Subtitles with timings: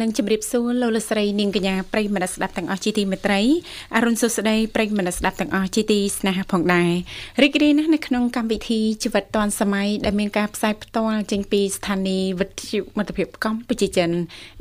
[0.00, 3.40] នឹងជម្រាបសួរលោកលស្រីនាងកញ្ញាប្រិយមិត្តស្ដាប់ទាំងអស់ជាទីមេត្រី
[3.96, 6.90] អរុនសុស្ដីប្រិយមិត្តស្ដាប់ទាំងអស់ជាទីស្នេហាផងដែរ
[7.42, 14.10] រីករាយណាស់នៅក្នុងកម្មវិធីជីវិតឌွန်សម័យដែលមានការផ្សាយផ្ទាល់ចេញពីស្ថានីយ៍វិទ្យុមិត្តភាពកម្ពុជាចិន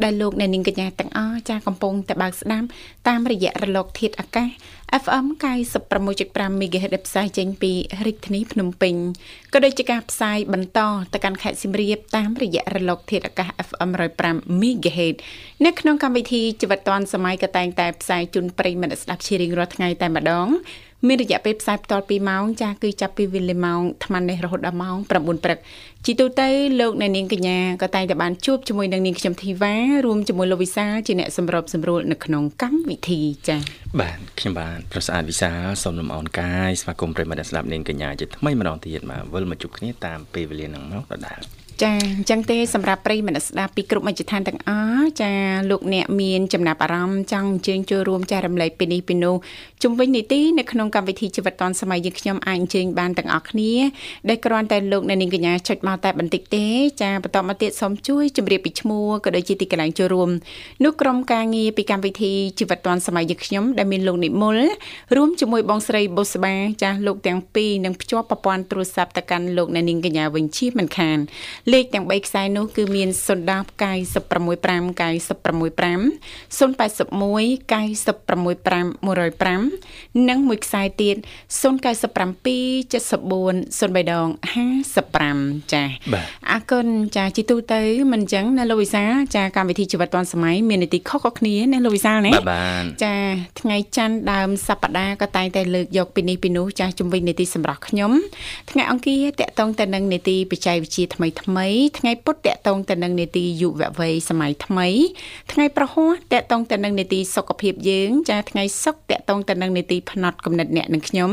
[0.03, 2.67] ដែលលោកអ្នកនាងកញ្ញាទាំងអស់ចាកំពុងតែបើកស្ដាប់
[3.07, 4.49] តាមរយៈរលកធាតុអាកាស
[5.03, 5.25] FM
[5.94, 7.71] 96.5 MHz ដែលផ្សាយចេញពី
[8.05, 8.95] រាជធានីភ្នំពេញ
[9.53, 10.80] ក៏ដូចជាការផ្សាយបន្ត
[11.13, 13.90] ទៅកាន់ខេត្តសៀមរាបតាមរយៈរលក ធាតុអាកាស FM
[14.21, 15.16] 105 MHz
[15.66, 20.48] នៅក្នុងកម្មវិធីជីវិតឌွန်សម័យក៏តែងតែផ្សាយជូនប្រិយមិត្តស្ដាប់ជារៀងរាល់ថ្ងៃតែម្ដង
[21.07, 25.57] មានរយៈពេលផ្សាយផ្ទាល់2ម៉ោងចាស់គឺចាប់ពីវេលាម៉ោង8:00នេះរហូតដល់ម៉ោង9ព្រឹក
[26.05, 26.48] ជីទូទៅ
[26.79, 33.61] លោកអ្នកនាងកញ្ញាក៏តែងតែបានជួបជាមួយនឹងនាងខ្ញុំធីវ៉ារួមជាមួយលោកវិសាលជាអ្នកសម្របសម្រួលនៅក្នុងកម្មវិធីចា៎
[33.99, 41.41] បាទខ្ញុំបាទប្រសាទវិសាលសូមលំអរកាយស្វាគមន៍ប្រិយមិត្តស្ដាប់នាងកញ្ញាជាថ្មីម្ដងទៀតមកវិលមកជួបគ្នាតាមពេលវេលានឹងមកដដែល
[41.84, 45.31] ចាអញ្ចឹងទេសម្រាប់ប្រិយមិត្តស្ដាប់ពីគ្រប់មជ្ឈដ្ឋានទាំងអស់ចា
[45.70, 49.35] លោកអ្នកមានចំណាប់អារម្មណ៍ចង់អញ្ជើញចូលរួមចែករំលែកពីនេះពីនោះ
[49.84, 53.73] ជុំវិញនីតិនៅក្នុងកម្មវិធីជីវិតឌွန်សម័យយើងខ្ញុំអាចអញ្ជើញបានទាំងអស់គ្នា
[54.29, 56.65] ដែលគ្រាន់តែលោកអ្នកនាងកញ្ញាចុចមកតែបន្តិចទេ
[57.01, 60.29] ចាបន្តមកទៀតសូមជួយជម្រាបពីឈ្មោះក៏ដូចជាទីកន្លែងចូលរួម
[60.84, 64.57] នោះក្រុមការងារពីកម្មវិធីជីវិតឌွန်សម័យយើងខ្ញុំដែលមានលោកនិមល
[65.16, 71.17] រួមជាមួយបងស្រីបុស្បាចាលោកទាំងពីរនឹងភ្ជាប់ប្រព័ន្ធទូរស័ព្ទទៅកាន់លោកអ្នកនាងកញ្ញាវិញជាមិនខាន
[71.72, 76.02] លេខទាំង3ខ្សែនោះគឺមាន010 965 965
[76.57, 76.96] 081
[77.72, 81.16] 965 105និងមួយខ្សែទៀត
[81.62, 81.62] 097
[82.91, 84.28] 74 03ដង
[85.03, 85.84] 55ចា
[86.51, 87.81] អរគុណចាជីទូទៅ
[88.12, 89.03] មិនអញ្ចឹងណាលោកវិសា
[89.35, 92.31] ចាកម្មវិធីជីវិតឌွန်សម័យមាននីតិខុសៗគ្នាណាលោកវិសាណា
[93.03, 93.16] ចា
[93.59, 98.12] ថ្ងៃច័ន្ទដើមសប្តាហ៍ក៏តែងតែលើកយកពីនេះពីនោះចាជំវិញនីតិសម្រាប់ខ្ញុំ
[98.72, 101.54] ថ្ងៃអង្គារតកតងទៅនឹងនីតិបច្ចេកវិទ្យាថ្មីថ្មី
[101.97, 104.88] ថ្ងៃពុធតកតងទៅនឹងនេតិយុវវ័យសម័យថ្មី
[105.51, 111.31] ថ្ងៃប្រហ័សតកតងទៅនឹងនេតិសុខភាពយើងចាថ្ងៃសុក្រតកតងទៅនឹងនេតិផ្នែកកំណត់អ្នកនិងខ្ញុំ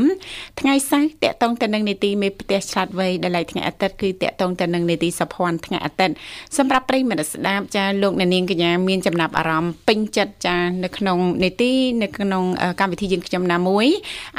[0.59, 6.13] ថ្ងៃសៅរ៍តកតងទៅនឹងនេតិមេផ្ទះឆ្លាតវៃដែលឡៃថ្ងៃអាទិត្យគឺតកតងទៅនឹងនេតិសុភ័ណ្ឌថ្ងៃអាទិត្យ
[6.57, 11.71] សម្រាប់ប្រិយមិត្តស្ដាប់ចាលោកអ្នកនាងកញ្ញាមានចំណាប់អារម្មណ៍ពេញចិត្តចានៅក្នុងនេតិ
[12.03, 12.43] នៅក្នុង
[12.79, 13.87] កម្មវិធីយើងខ្ញុំណាមួយ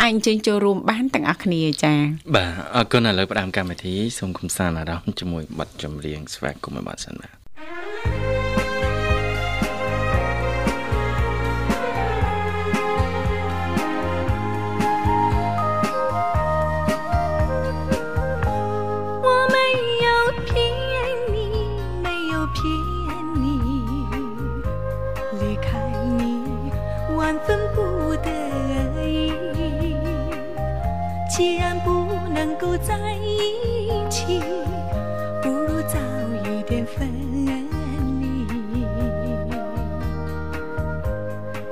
[0.02, 1.92] អាចអញ្ជើញចូលរួមបានទាំងអស់គ្នាចា
[2.34, 8.33] បាទអរគុណឥឡូវផ្ដើមកម្មវិធីសូមគំសាន្តអារម្មណ៍ជាមួយបទចម្រៀងស្វាគមន៍ឲ្យបានសិនបាទ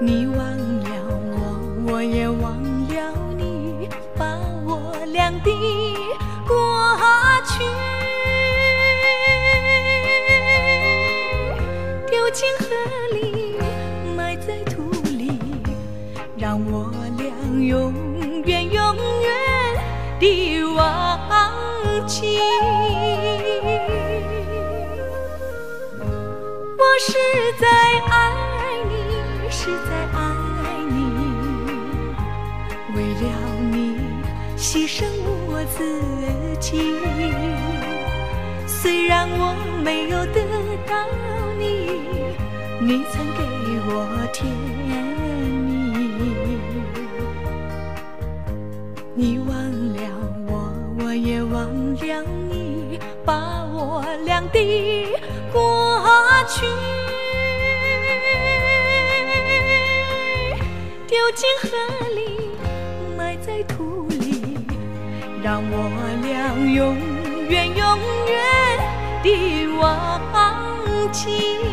[0.05, 0.27] 你
[39.31, 40.41] 我没有得
[40.87, 40.93] 到
[41.59, 41.65] 你，
[42.81, 43.41] 你曾给
[43.89, 43.91] 我
[44.33, 44.45] 甜
[45.67, 45.71] 蜜。
[49.15, 49.51] 你忘
[49.95, 50.01] 了
[50.47, 50.51] 我，
[50.99, 54.59] 我也忘了你，把我俩的。
[55.53, 55.61] 过
[56.49, 56.67] 去
[61.07, 61.69] 丢进河
[62.15, 62.21] 里，
[63.19, 64.57] 埋在土里，
[65.43, 65.75] 让我
[66.23, 66.97] 俩永
[67.51, 67.87] 远永
[69.23, 70.21] 的忘
[71.13, 71.72] 记。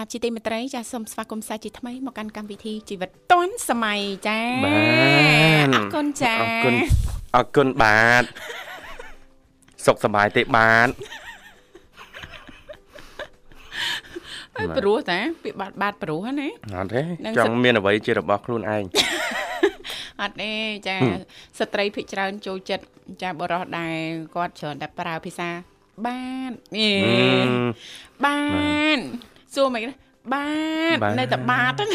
[0.00, 4.72] ញ្ញាមនស្សស្ដាប់ជាទីមេត្រីចាសូមស្វាគមន៍សាជាថ្មីមកកាន់កម្មវិធីជីវិតឌွန်សម័យចាបា
[5.64, 6.74] ទអរគុណចាអរគុណ
[7.36, 8.24] អរគុណបាទ
[9.86, 10.88] សុខសប្បាយទេបាទ
[14.56, 18.84] អើយព្រោះតាពាក្យបាត់បាត់ព្រោះណាអត់ទេនឹងចសិង់តមានអ្វីជារបស់ខ្លួនឯង
[20.22, 20.52] អត់ទេ
[20.88, 20.96] ចា
[21.58, 22.84] ស្ត្រីភិកច្រើនចូលចិត្ត
[23.22, 23.96] ចាបរោះដែរ
[24.34, 25.50] គាត់ច្រើនតែប្រើភាសា
[26.06, 27.48] បាននេះ
[28.24, 28.40] បា
[28.96, 28.98] ន
[29.54, 29.82] សួរមិន
[30.32, 30.46] បា
[30.94, 31.90] នបាននៅតែបាទហ្នឹង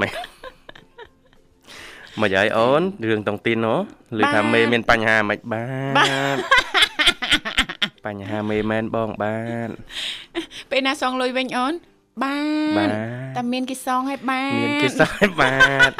[0.00, 0.10] មិន
[2.20, 3.76] មិនអីអូនរឿងតុងទីនហ៎
[4.20, 5.64] ឬថាមេមានបញ្ហាមិនបា
[6.34, 6.36] ទ
[8.06, 9.68] បញ្ហាមេមែនបងបាទ
[10.70, 11.74] ពេលណាសងលុយវិញអូន
[12.22, 12.36] បា
[12.78, 12.90] បាទន
[13.36, 15.54] តែមានគេសងឲ្យបានមានគេសោះបា
[15.88, 15.90] ទ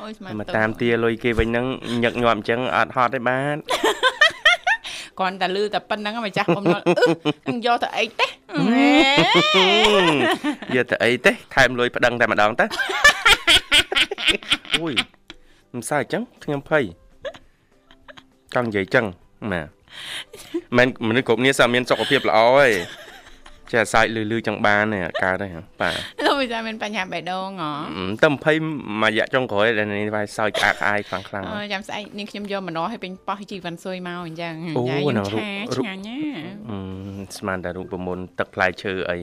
[0.00, 1.66] អូយស្មានមកតាមទាលុយគេវិញហ្នឹង
[2.02, 3.56] ញឹកញាប់អញ្ចឹងអត់ហត់ទេបាទ
[5.18, 7.04] គ្រាន់តែលឺតែប៉ុណ្្នឹងម្ចាស់បំណុលអឺ
[7.48, 8.90] នឹងយកទៅអីទេហេ
[10.76, 12.64] យកទៅអីទេថែមលុយប្តឹងតែម្ដងតើ
[14.80, 14.94] អូយ
[15.72, 16.84] មិនសើចអញ្ចឹងខ្ញុំភ័យ
[18.54, 19.06] ចង់និយាយអញ្ចឹង
[19.52, 19.62] ណា
[20.76, 22.72] មិនមនុស្សគ្រប់គ្នាសើមានសុខភាពល្អឯង
[23.72, 25.48] ចេះសើចលឺលឺចឹងបានទេកើតទេ
[25.80, 25.94] បាទ
[26.24, 28.28] លោកវិសាមានបញ្ហាបេះដូងហ៎អឺតែ
[28.66, 36.20] 20មួយរយៈចុងក្រោយដែលនេះវាសើចក្អាកក្អាយខ្លាំងខ្លាំងអឺចាំស្អែកនាងខ្ញុំយកម្នាស់ឲ្យពេញប៉ោះជីវ៉ាន់ស៊ុយមកអញ្ចឹងអូចាហ្នឹងខ្ញុំរូបឆាឆ្ងាញ់ណា
[36.70, 36.78] អឺ
[37.38, 39.18] ស្មានតែរូបមន្តទឹកផ្លែឈើអី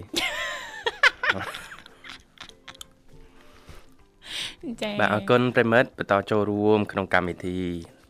[4.82, 7.60] ចាបាទអរគុណប្រិមិត្តបន្តចូលរួមក្នុងកម្មវិធី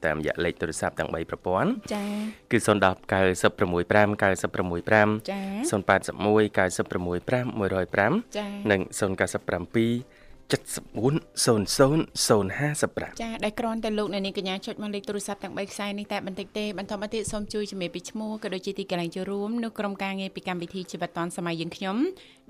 [0.06, 2.04] តាមរយៈលេខទូរស័ព្ទទាំង3ប្រព័ន្ធចា
[2.52, 21.98] គឺ010 965 965ចា081 965 105ចានិង097 7400055ចាដែលគ្រាន់តែលោកអ្នកនាងកញ្ញាចុចមកលេខទូរស័ព្ទទាំង3ខ្សែនេះតែបន្តិចទេបន្តមកទៀតសូមជួយជំរាបពីឈ្មោះក៏ដូចជាទីកន្លែងចូលរួមនៅក្រុមការងារពីកម្មវិធីជីវិតឌွန်សម័យយើងខ្ញុំ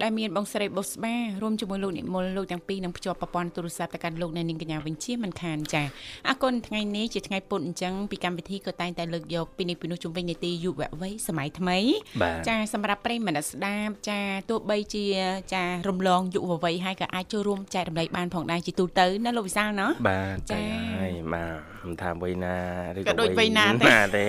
[0.03, 5.83] ដែលមានបងស្រីបុស្បារួមជាមួយលោកនិមលលោកទាំងពីរនឹងភ្ជាប់ប្រព័ន្ធទូរស័ព្ទទៅកាន់លោកអ្នកនាងកញ្ញាវិញជាមិនខានចា
[6.27, 11.77] អរគុណថ្ងៃនេះជាថ្ងៃពុធអញ្ចឹងពីកម្មវិធីក៏តែងតែលើកយកពីនេះពីនោះជុំវិញនីតិយុវវ័យសម័យថ្មី
[12.21, 14.19] បាទចាសម្រាប់ប្រិយមិត្តអ្នកស្ដាប់ចា
[14.49, 15.05] ទោះបីជា
[15.53, 20.61] ចារំលងយុវវ័យហើយក៏អាចចូលរួមចែករំលែកបានផងដែរជាទូទៅណាលោកវិសាលណាបាទចាចា
[20.99, 22.55] ហើយបាទមិនថាវ័យណា
[22.97, 24.25] ឬក៏ដូចវ័យណាទេណាទេ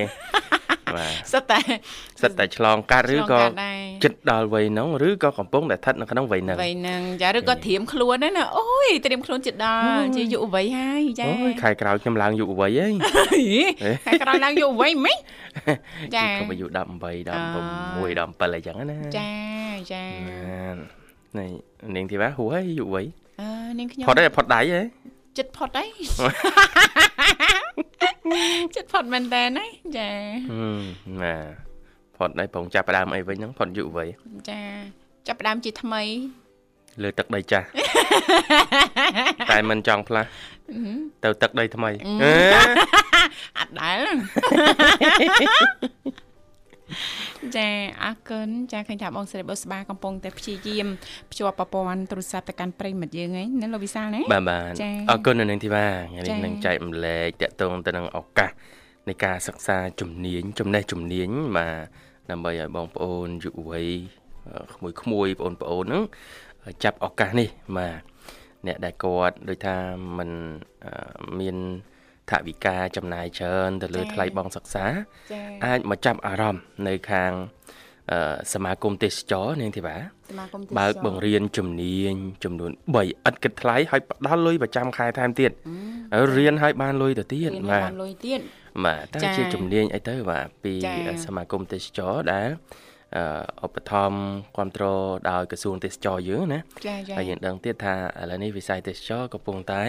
[0.95, 1.59] បាទសិតតែ
[2.23, 9.67] សិតតែឆ្លងកាត់ឬក៏ឆ្លងកាត់ដែរចិត្តដល់វ័យហ្នឹងឬក៏កំពុងតែស្ថិតនៅក្នុងវ័យហ្នឹងវ័យហ្នឹងចាឬក៏ត្រៀមខ្លួនហ្នឹងណាអូយត្រៀមខ្លួនចិត្តដ
[9.99, 12.89] ល់ជាយុវវ័យហើយចាអូយខែក្រោយខ្ញុំឡើងយុវវ័យហី
[14.07, 15.19] ខាងក្រោយឡើងយុវវ័យមិន
[16.15, 19.31] ចាខ្ញុំអាយុ18 16 17អីចឹងណាចា
[19.93, 20.77] ចាបាន
[21.39, 21.51] នេះ
[21.97, 23.07] នាងធីវ៉ាហួរហើយយុវវ័យ
[23.41, 24.83] អឺនាងខ្ញុំផុតហើយផុតដៃហ៎
[25.39, 25.89] ចិត្តផុតហើយ
[28.75, 29.67] ចិត្តផុតមែនតើណា
[29.97, 30.11] ចា
[30.51, 30.83] ហឹម
[31.23, 31.35] ណា
[32.17, 34.09] ផុតដៃប្រងចាប់ផ្ដើមអីវិញហ្នឹងផុតយុវវ័យ
[34.51, 34.61] ចា
[35.27, 36.03] ចាប់ផ្ដើមជាថ្មី
[37.03, 37.67] លើទឹកដីចាស់
[39.51, 40.29] តែមិនចង់ផ្លាស់
[41.25, 41.91] ទៅទឹកដីថ្មី
[42.23, 42.33] អេ
[43.59, 43.99] អត់ដែល
[47.57, 47.69] ចា
[48.05, 50.87] អរគុណចាឃើញថាបងស្រីបុស្បាកំពុងតែព្យាយាម
[51.31, 58.51] ភ្ជាប់ប្រព័ន្ធទូរស័ព្ទទៅកាន់ប្រិយមិត្តយើងហ្នឹងណាលោកវិសាលណាបាទបាទចា៎អរគុណនៅនឹងធីវ៉ាថ្ងៃចា៎នេះនឹងចែកម្លែកតកតងទៅនឹងឱកាស
[59.09, 61.77] នៃការសិក្សាជំនាញចំណេះជំនាញបាទ
[62.31, 63.89] ដើម្បីឲ្យបងប្អូនយុវវ័យ
[64.49, 66.05] អឺក្មួយៗបងប្អូនហ្នឹង
[66.85, 68.01] ចាប់ឱកាសនេះបាទ
[68.67, 69.77] អ្នកដែលគាត់ដូចថា
[70.19, 70.31] មិន
[70.85, 70.93] អឺ
[71.41, 71.57] មាន
[72.31, 74.87] ថវិកាចំណាយច្រើនទៅលើថ្លៃបង់សិក្សា
[75.33, 77.33] ចាអាចមកចាប់អារម្មណ៍នៅខាង
[78.13, 79.97] អឺសមាគមទេសចរនាងធីវ៉ា
[80.31, 82.15] សមាគមទេសបើកចរបង្រៀនជំនាញ
[82.45, 85.51] ចំនួន3ឥតគិតថ្លៃហើយផ្ដល់លុយប្រចាំខែថែមទៀត
[86.13, 88.41] ហើយរៀនឲ្យបានលុយទៅទៀតរៀនឲ្យបាទបានលុយទៀត
[88.85, 92.96] បាទតើចា៎ជាជំនាញអីទៅបាទពីចា៎សមាគមទេសចរដែលអអឺ
[93.65, 94.19] ឧបត្ថម្ភ
[94.57, 99.83] គ្រប់គ្រងដោយក្រសួងទេសចរយើងណាចាចាហើយយើងដឹងទៀតថាឥឡូវនេះវិស័យទេសចរកំពុងតែ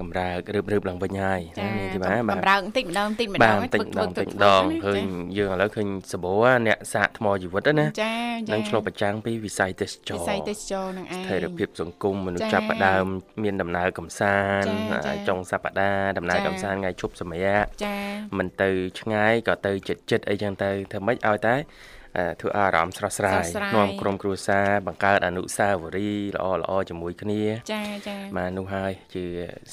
[0.00, 5.02] កម្រើករើបរើបឡើងវិញហើយណានេះទីបាទបាទបំរើបន្តិចម្ដងបន្តិចម្ដបាទងបន្តិចម្ដងបន្តិចម្ដងឃើញ
[5.38, 6.32] យើងឥឡូវឃើញសបោ
[6.66, 8.14] អ្នកសាកថ្មជីវិតណាចា
[8.48, 13.04] ចានឹងឆ្លុះប្រចាំងពីវិស័យទេសចរវិស័យទេសចរនឹងឯងស្ថិរភាពសង្គមមនុស្សចា៎ចាប់ផ្ដើម
[13.42, 17.96] មានដំណើរកំសាន្តចា៎ចា៎ចុងសប្តាហ៍ដំណើរចា៎កំសាន្តថ្ងៃជប់សម្រាប់ចា
[18.38, 21.95] មិនទៅឆ្ងាយក៏ទៅចិត្តចិត្តអីចឹងទៅធ្វើម៉េចឲ្យតែអឺ
[22.40, 23.44] ធ្វើអារម្មណ៍ស្រស់ស្រាយ
[23.76, 27.42] នាំក្រុមគ្រួសារបង្កើតអនុស្សាវរីយ៍ល្អល្អជាមួយគ្នា
[27.72, 29.24] ចាចាបាទនោះហើយជា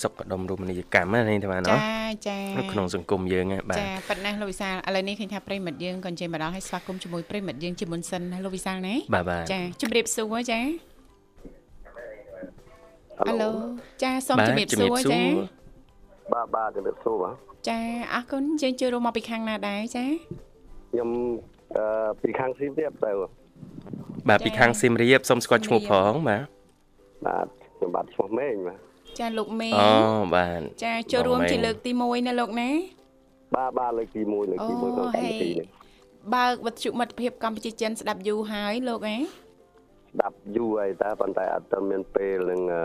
[0.01, 1.77] សុខដុមរមណីយកម្មណានេះបាទចា
[2.27, 2.37] ចា
[2.71, 10.59] ក្នុងសង្គមយើងបាទចាប៉ុណ្ណាលោកវិសាលឥឡូវនេះឃើញថាប្រិមិត្តយើងក៏ចេញមកដល់ហើយស្វាគមន៍ជាមួយប្រិមិត្តយើងជាមុនសិនណាលោកវិសាលណាបាទចាជម្រាបសួរចា
[13.19, 13.51] ហៅឡូ
[14.03, 15.21] ចាសូមជម្រាបសួរចា
[16.33, 17.35] បាទបាទជម្រាបសួរបាទ
[17.69, 17.79] ចា
[18.13, 20.05] អរគុណយើងជួយរួមមកពីខាងណាដែរចា
[20.91, 21.09] ខ្ញុំ
[22.21, 23.11] ពីខាងស៊ីរៀបទៅ
[24.29, 26.45] បាទពីខាងសៀមរាបសូមស្គាល់ឈ្មោះផងបាទ
[27.27, 28.79] បាទខ្ញុំបាទឈ្មោះមេងបាទ
[29.19, 29.89] ចាលោកមេអូ
[30.35, 32.69] បាទចាចូលរួមបងមេជាលើកទី1ណាលោកណា
[33.55, 35.67] បាទបាទលើកទី1លើកទី1ក្នុងកម្មវិធីនេះ
[36.35, 42.83] បើកវិទ្យុមិត្តភាពកម្ពុជាចិនស្ដាប់យូរហើយលោកអេស្ដាប់យូរហើយតែប៉ុន្តែអត់ទាន់មានពេលនឹងអឺ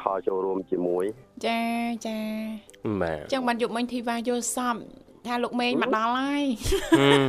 [0.00, 1.04] ខលចូលរួមជាមួយ
[1.46, 1.62] ចា
[2.06, 2.18] ចា
[3.02, 4.76] បាទចឹងបានយកមិញធីវ៉ាយល់សព
[5.26, 6.44] ថាលោកមេងមកដល់ហើយ
[7.00, 7.22] ហឹម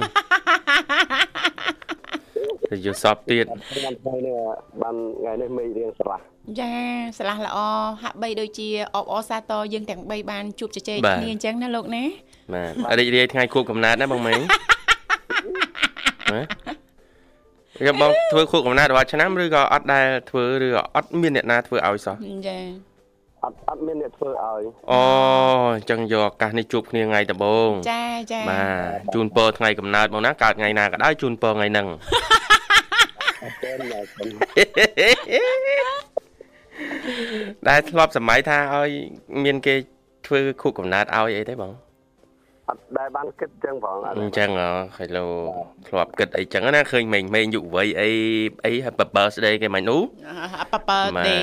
[2.72, 4.36] ទៅយកសពទៀតខ្ញុំថ្ងៃនេះ
[4.82, 6.20] បានថ្ងៃនេះមេរៀងស្រះ
[6.60, 6.72] ចា
[7.18, 7.58] ឆ្លាស់ល្អ
[8.04, 12.04] ហាក់បីដូចជាអបអរសាទរយើងទាំង3បានជួបជជែកគ្នាអញ្ចឹងណាលោកណា
[12.84, 14.40] បាទរីករាយថ្ងៃខួបកំណើតណាបងមេង
[16.32, 16.40] ហ៎
[17.88, 22.16] យកបងធ្វើខួបកំណើតរាល់ឆ្នាំឬក៏អត់ដែលធ្វើឬក៏អត់មានអ្នកណាធ្វើឲ្យសោះ
[22.48, 22.58] ចា
[23.44, 25.02] អត់អត់មានអ្នកធ្វើឲ្យអូ
[25.76, 28.64] អញ្ចឹងយកឱកាសនេះជួបគ្នាថ្ងៃដំបូងចាចាបា
[28.96, 31.88] ទជូនពរថ្ងៃកំណើតបងណាកើតថ្ងៃណាក៏ដោយជូនពរថ្ងៃហ្នឹង
[33.44, 34.34] អត់ទេណាខ្ញុំ
[37.68, 38.90] ដែលធ្លាប់សម័យថាឲ្យ
[39.44, 39.76] មានគេ
[40.28, 41.93] ធ្វើខួបកំណើតឲ្យអីទេបងអ
[42.74, 45.26] ត់ដែលបានគិតចឹងផងអត់អញ្ចឹងហ៎ខៃឡូ
[45.88, 48.12] ធ្លាប់គិតអីចឹងណាឃើញមេងមេងយុវវ័យអី
[48.66, 50.02] អី Happy birthday គេមិននោះ
[50.62, 51.38] អប៉ប៉ទេ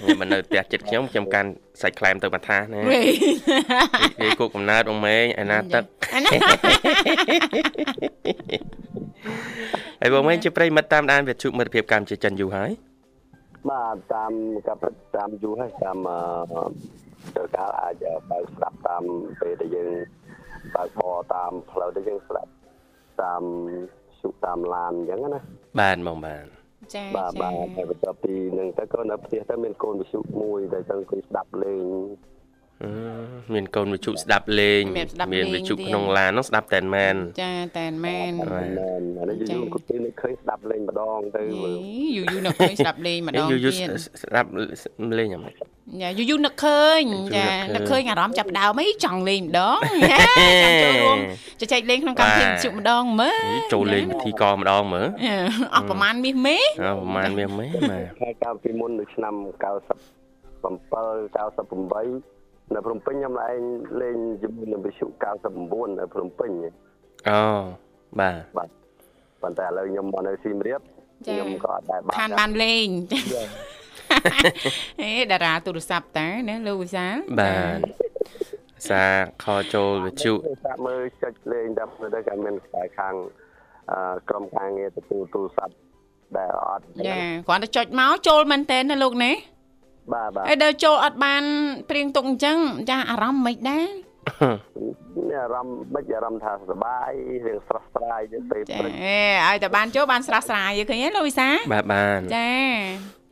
[0.00, 1.48] ខ្ញុំមិននៅផ្ទះចិត្តខ្ញុំខ្ញុំកាន់
[1.82, 3.02] សាច់ខ្លែមទៅបន្ថាណាវេ
[4.20, 6.30] គេគូកំណើតបងមេងឯណាទឹកអាណា
[10.00, 12.70] ហើយបងមេងជាប្រិយមិត្តតាមដានវិទ្យុមិត្តភាពកម្ពុជាចិនយូរហើយ
[13.70, 14.32] បាទតាម
[14.68, 14.80] កាប់
[15.16, 16.62] តាមយូរហើយតាមអឺ
[17.36, 19.02] ទៅកាលអាចបើកស្ដាប់តាម
[19.40, 19.90] ពេលដែលយើង
[20.74, 22.50] បើកបរតាមផ្លូវដែលយើងស្ដាប់
[23.22, 23.42] តាម
[24.20, 25.40] សុខតាមឡានអញ្ចឹងណា
[25.80, 26.44] បាទបងបាទ
[26.94, 32.31] ចាបាទចាបាទតែបន្ទាប់ពីនឹងទៅក៏នៅផ្ទះទៅមានកូនវិសុមួយដែលចង់គិស្ដាប់លេងអឺ
[33.54, 34.82] មានកូនវិទ្យុស្ដាប់លេង
[35.34, 38.70] មានវិទ្យុក្នុងឡាននោះស្ដាប់តែនមែនចាតែនមែនមែន
[39.18, 41.76] អានេះយូរៗគាត់ពេលនេះឃើញស្ដាប់លេងម្ដងទៅមើល
[42.16, 43.90] យូរយូរនឹកឃើញស្ដាប់លេងម្ដងយូរយូរទៀត
[44.22, 44.48] ស្ដាប់
[45.18, 49.78] លេងយ៉ាងម៉េចចាយូរយូរនឹកឃើញយូរចានឹនឹកកឃើឃើញញអារម្មណ៍ចាប់ដើមអីចង់លេងម្ដង
[50.10, 50.18] ចា
[50.62, 51.18] ចង់ចូលរួម
[51.60, 55.08] ជជែកលេងក្នុងកម្មវិធីជប់ម្ដងមើលចូលលេងពិធីកម្ដងមើល
[55.74, 59.42] អស់ប្រហែលមាសមេអើប្រហែលមានមេបាទហើយកាលពីមុននៅឆ្នាំ97
[60.62, 62.41] 98
[62.74, 63.60] នៅភ្នំពេញខ្ញុំឯង
[64.02, 65.06] លេងជាមួយនឹងវិសុ
[65.52, 66.50] 99នៅភ្នំពេញ
[67.28, 67.42] អូ
[68.20, 68.68] បាទបាទ
[69.42, 70.80] ប៉ុន្តែឥឡូវខ្ញុំមកនៅសៀមរាប
[71.26, 72.88] ខ្ញុំក៏អត់ដែរបានខានបានលេង
[75.02, 77.78] ហេតារាទូរស័ព្ទតាណាលោកវិសាលបាទ
[78.88, 79.04] សា
[79.44, 80.32] ខចូលវិទ្យុ
[80.64, 83.14] សាក់មើលចុចលេងតែទៅក៏មានខ្សែខាង
[83.90, 85.74] អឺក្រុមការងារទទួលទូរស័ព្ទ
[86.36, 89.32] ដែលអត់ចាគ្រាន់តែចុចមកចូលមែនតើណាលោកណា
[90.12, 91.42] បាទបាទហើយដល់ចូលអត់បាន
[91.90, 92.58] ព្រៀងទុកអញ្ចឹង
[92.90, 93.86] ចាអារម្មណ៍មិនដែរ
[95.16, 97.10] មានអារម្មណ៍មិនអារម្មណ៍ថាសប្បាយ
[97.46, 102.50] រឿងស្រស់ស្រាយទៅពេលចាព្រឹកអេឲ្យតែបានចូលបានស្រស់ស្រាយឃើញទេលោកវិសាបាទបានចា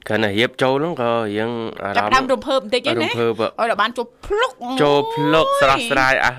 [0.08, 1.50] គ្រាន់តែរៀបចូលហ្នឹងក៏រៀង
[1.82, 6.32] អារចាប់ម្មណ៍ដើមរំភើបបន្តិចទេរំណាភើបឲ្យដល់បានចូលភ្លុកចូលភ្លុកស្រស់ស្រាយអើ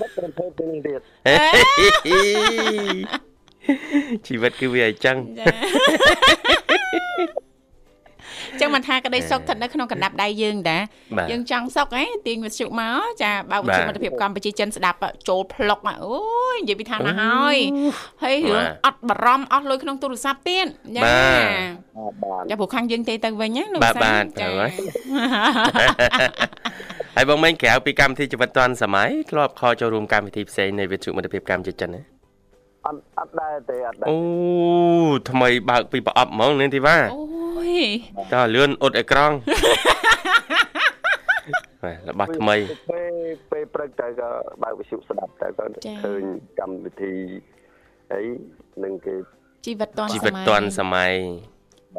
[0.00, 1.00] បាត់ប្រភេទទៅនឹងទៀត
[4.26, 5.44] ជីវិតគឺវាអញ្ចឹងចា
[8.60, 10.78] ចឹងមិនថាក្តីសុខស្ថិតនៅក្នុងកណ្ដាប់ដៃយើងតា
[11.16, 14.98] បាទយើងចង់សុខហ៎ទាញវិទ្យុមកចាបើកវិទ្យុបាទមិត្តភាពកម្ពុជាចិនស្ដាប់
[15.28, 16.16] ចូលភ្លុកអូ
[16.54, 17.56] យនិយាយពីថាណាហើយ
[18.22, 24.72] ហើយរឿងបាទអត់បារម្ភអស់លុយក្នុងទូរស័ព្ទទៀតចាបាទបាទចាព្រោះខាងយើងទេទៅវិញណាលោកបាទសាបាទត្រូវហើយ
[27.16, 32.15] ហើយបងមិញក្រៅពីកម្មវិធីជីវិតឌွန်សម័យធ្លាប់ខលចូលរួមកម្មវិធីផ្សេងនៃវិទ្យុមិត្តភាពកម្ពុជាចិនណា
[32.86, 34.16] អត់អត់ដែរទេអត់ដែរអូ
[35.30, 37.22] ថ្មីបើកពីប្រអប់ហ្មងនាងធីវ៉ាអូ
[37.82, 37.84] យ
[38.34, 39.34] តើលឿនអ៊ុតអេក្រង់
[41.82, 42.56] បាទរបស់ថ្មី
[42.90, 43.14] ពេល
[43.52, 44.28] ពេលព្រឹកទៅក៏
[44.62, 45.64] បើកវិសុស្ដាប់ទៅក៏
[46.04, 46.22] ឃើញ
[46.60, 47.14] កម្មវិធី
[48.12, 48.22] អី
[48.84, 49.14] នឹងគេ
[49.66, 51.12] ជីវិតទាន់ជីសវិតម័យទាន់សម័យ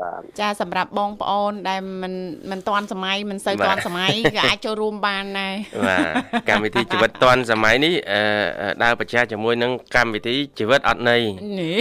[0.01, 2.13] បាទចាសម្រាប់បងប្អូនដែលមិន
[2.51, 5.56] មិនទាន់សម័យមិនសូវបាទទាន់សម័យក៏អាចចូលរួមបានដែរ
[5.88, 8.22] បាទកម្មវិធីជីវិតទាន់សម័យនេះអឺ
[8.62, 11.22] អឺដើរប្រឆាំងជាមួយនឹងកម្មវិធីជីវិតអត់ន័យ
[11.60, 11.80] នេះ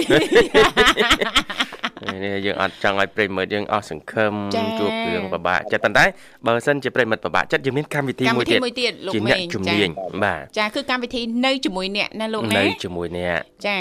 [2.24, 6.04] នេះយើងអត់ចង់ឲ្យប្រិមិត្តយើងអស់សង្ឃឹមចា៎ជួបរឿងពិបាកចិត្តប៉ុន្តែ
[6.46, 9.90] បើសិនជាប្រិមិត្តពិបាកចិត្តយើងមានកម្មវិធីកម្មមួយវិធីទៀតមួយទៀតលោកជាមេអ្នកងជំចានាញ
[10.24, 13.76] បាទចាគឺកម្មវិធីនៅជាមួយអ្នកណាលោកនៅណាជាមួយអ្នកចា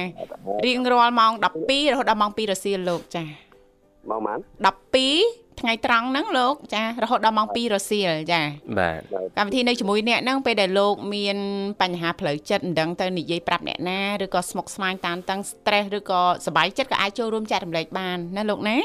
[0.65, 3.24] រៀងរាល់ម៉ោង12រហូតដល់ម៉ោង2រសៀលលោកចា
[4.12, 4.39] មកម៉ាន
[5.00, 8.41] 12ថ្ងៃត្រង់ហ្នឹងលោក ចារហូតដល់ម៉ោង2រសៀលចា
[8.79, 9.01] បាទ
[9.38, 11.38] កម្មវិធីនៅជាមួយអ្នកហ្នឹងពេលដែលលោកមាន
[11.81, 18.77] បញ្ហាផ្លូវចិត្តមិនដឹងទៅនិយាយប្រាប់អ្នកណាឬក៏ស្មុគស្មាញតានតឹង stress ឬក៏សប្បាយចិត្តក៏អាចចូលរួមចែករំលែកបានណាលោកណា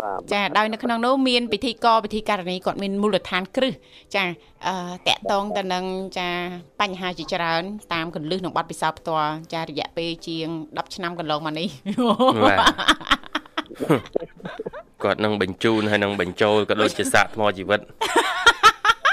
[0.00, 3.72] បាទចាដោយនៅក្នុងនោះមានពិធីករពិធីករណីគាត់មានមូលដ្ឋានគ្រឹះ
[4.14, 4.24] ចា
[4.66, 4.74] អឺ
[5.08, 5.84] តកតងទៅនឹង
[6.18, 6.28] ចា
[6.80, 7.62] បញ្ហាជាច្រើន
[7.94, 11.68] តាមកលឹះក្នុងបទពិសោធន៍ផ្ទាល់ចារយៈពេលជាង10ឆ្នាំកន្លងមកនេះ
[12.44, 12.68] បា
[13.18, 13.21] ទ
[15.02, 17.80] គាត់នឹងបញ្ជូនហើយនឹងបញ្ចូលក៏ដូចជាសាកថ្មជីវិត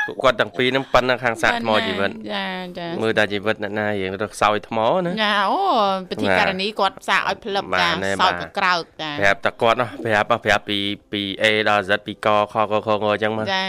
[0.08, 2.48] ពួកគាត់ទាំងពីរហ្នឹងប៉ុណ្ណឹងខាងសាកថ្មជីវិតចា
[2.78, 5.62] ចាមើលតែជីវិតអ្នកណារៀងរកខ្សោយថ្មណាចាអូ
[6.10, 10.78] ពិធីករណីគាត់សាកឲ្យផ្លឹបបាទចាណែសោតបាទក៏ក្រោកចាប្រាប់តែគាត់ណាប្រាប់ប្រាប់ពី
[11.12, 13.64] ពី A ដល់ Z ពីកខកខងអញ្ចឹងមកចា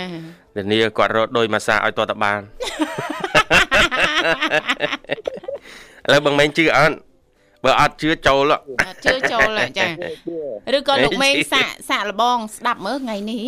[0.57, 2.41] ធានាគាត់រត់ដោយមួយសាឲ្យតតបាន
[6.07, 6.97] ឥឡូវបងមែងជឿអត់
[7.65, 9.89] បើអត់ជឿចូលហ៎អត់ជឿចូលហ៎ចា
[10.77, 13.41] ឬក៏លោកមេងសាកសាកលបងស្ដាប់មើលថ្ងៃនេះ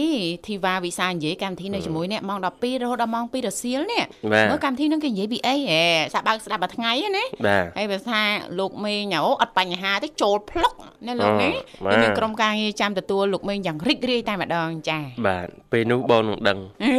[0.46, 5.82] ធីវ៉ាវិសានិយាយកម្មវិធីនៅជាមួយអ្នកម៉ោង12រហូតដល់ម៉ោង2រសៀលនេះបាទមើលកម្មវិធីហ្នឹងគេនិយាយពីអីហ៎
[6.14, 8.20] សាកបើកស្ដាប់មួយថ្ងៃហ្នឹងណាបាទហើយបើថា
[8.58, 10.74] លោកមេងអូអត់បញ្ហាទេចូលផ្លុក
[11.06, 11.50] ណាលោកណា
[11.86, 16.96] បាទគឺមានក្រុមការងារចាំទទួលលោកមេងយ៉ាងរីករាយតែម្ដងចាបាទពេលនោះបងនឹងដឹងអេ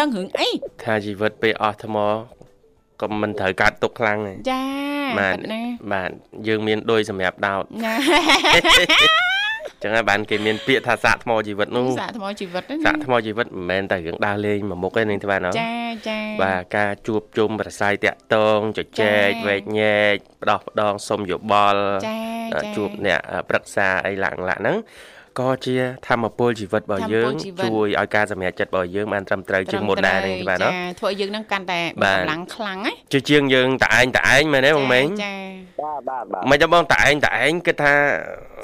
[0.00, 0.48] ដឹងរឿងអី
[0.84, 1.96] ថាជីវិតពេលអស់ថ្ម
[3.02, 4.62] ក៏មិនត្រូវកាត់ទុកខ្លាំងទេចា
[5.18, 6.10] បាទប៉ិតណាបាទ
[6.48, 7.94] យើងមានដូចសម្រាប់ដោតណា
[9.82, 15.72] ចឹងហើយបានគេមានពាក្យថាសាកថ្មជីវិតនោះសាកថ្មជីវិតហ្នឹងសាកថ្មជីវិតមិនមែនតែរឿងដើរលេងមួយមុខទេនឹងទេបាទណ៎ចា
[16.08, 22.18] ចាបាទការជួបជុំប្រស័យតាក់តងជជែកចាវែកញែកផ្ដោះផ្ដងសុំយោបល់ចា
[22.52, 24.76] ចាជួបអ្នកប្រឹក្សាអីឡាក់ឡាក់ហ្នឹង
[25.40, 35.34] ក៏ជាធម្មពលជីវិតរបស់យើងធម្មពលជីវិតជួយឲ្យការសម្រេចចិត្តរបស់យើងបានត្រឹមត្រូវជាងមុនដែរនេះបាទណ៎ចាធ្វើឲ្យយើងនឹងកាន់តែបាទកម្លាំងខ្លាំងណាជាជាងយើងតឯងតឯងមែនទេបងម៉េងចា
[35.82, 37.94] បាទបាទបាទមិនចាំបងតឯងតឯងគិតថា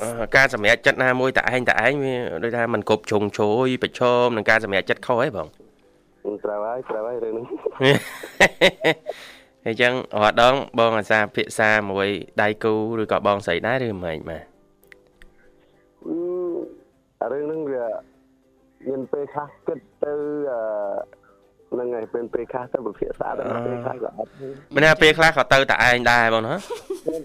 [0.03, 5.49] អឺការសម្រេចចិត្តណាមួយតឯងតឯងវាដូចថាมันគ្រប់ជ្រុងជ្រោយប្រឈមនឹងការសម្រេចចិត្តខុសហ៎បង
[6.45, 7.47] ត្រូវហើយត្រូវហើយរឿងហ្នឹង
[9.67, 12.09] អញ្ចឹងរាល់ដងបងអាសាភិក្សាមួយ
[12.43, 14.50] ដៃគូឬក៏បងស្រីដែរឬមិនបាទអឺ
[17.33, 17.87] រឿងហ្នឹងវា
[18.89, 20.15] មានពេលខ្លះគិតទៅ
[20.51, 20.61] អឺ
[21.73, 26.55] ហ្នឹងហើយពេលពេលខ្លះទៅវិភាសាទៅពេលខ្លះក៏អត់មានមិនថាពេលខ្លះក៏ទៅតឯងដែរបងណា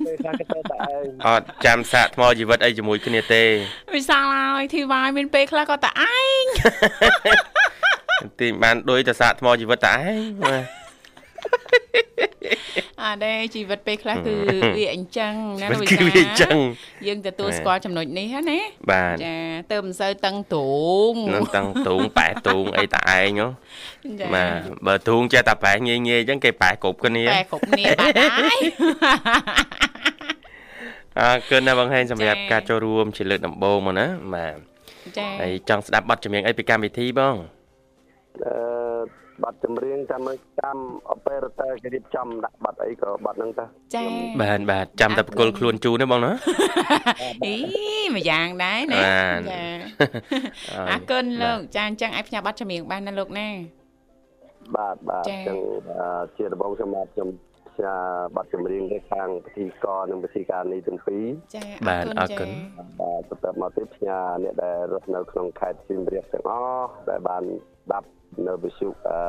[0.07, 3.43] ពេលខ្លះក៏ទៅតែឯងអត់ចាំសាកថ្មជីវិតអីជាមួយគ្នាទេ
[3.95, 6.43] វិសាលហើយធីវ៉ាមានពេលខ្លះក៏តែឯង
[8.39, 10.84] ទីបានដូចតែសាកថ្មជីវិតតឯងបាទ
[13.01, 14.35] អាដែរជីវិតពេលខ្លះគឺ
[14.77, 16.55] វាអញ្ចឹងណាមិនលោកគឺវាអញ្ចឹង
[17.07, 18.59] យើងទទួលបាទស្គាល់ចំណុចនេះហ្នឹងណា
[18.91, 19.37] បាទចា
[19.71, 20.75] ទៅមិនសូវតឹងទ្រូ
[21.11, 23.47] ងនឹងតាំងទូងប៉ែទូងអីតឯងហ៎
[24.19, 28.59] ចាបាទបើទូងចេះតែប៉ែងាយងាយអញ្ចឹងគេប៉ែគ្រប់គ្នាតែគ្រប់គ្នាបាត់ហើយ
[31.19, 34.57] អរគុណណាបងហេងសម្រាប់ចា៎ការចូលរួមជាលើកដំបូងមកណាបាទ
[35.17, 37.35] ចាហើយចង់ស្ដាប់បទចម្រៀងអីពីកម្មវិធីបង
[38.45, 38.74] អឺ
[39.43, 40.77] បាត់ចម្រៀងចាំមើលចាំ
[41.11, 44.03] អប៉េរ៉ាទ័រគេរៀបចំដាក់បាត់អីក៏បាត់ហ្នឹងតាចា
[44.41, 46.31] បាទបាទចាំតែបកគលខ្លួនជូនទេបងណា
[47.45, 47.55] អី
[48.15, 49.63] មួយយ៉ាងដែរណាបាទចា
[50.89, 53.49] អរគុណលោកចាអញ្ចឹងឲ្យផ្ញើប័ណ្ណចម្រៀងបានណាលោកណា
[54.75, 55.57] បាទបាទចា៎អញ្ចឹង
[55.99, 57.29] អឺជាដំបូងខ្ញុំបាទខ្ញុំ
[57.69, 58.01] ផ្សាយ
[58.35, 62.49] បាត់ចម្រៀងទៅខាងពិធីករនិងពិធីការនេះទាំងពីរចាបាទអរគុណ
[63.01, 67.43] បាទបន្តមកទៀតផ្ញើអ្នកដែលរស់នៅក្នុងខេត្តសៀមរាបទាំងអស់ដែលបាន
[67.85, 68.07] ស្ដាប់
[68.47, 69.19] នៅវិទ្យុអឺ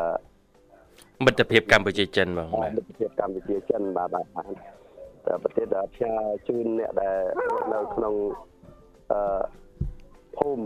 [1.24, 4.52] មិត្តភាពកម្ពុជាចិនបងបាទមិត្តភាពកម្ពុជាចិនបាទបាទបាទ
[5.26, 6.12] តែប្រទេសដែលផ្ញើ
[6.48, 8.14] ជូនអ្នកដែលរស់នៅក្នុង
[9.12, 9.42] អឺ
[10.36, 10.64] ភូមិ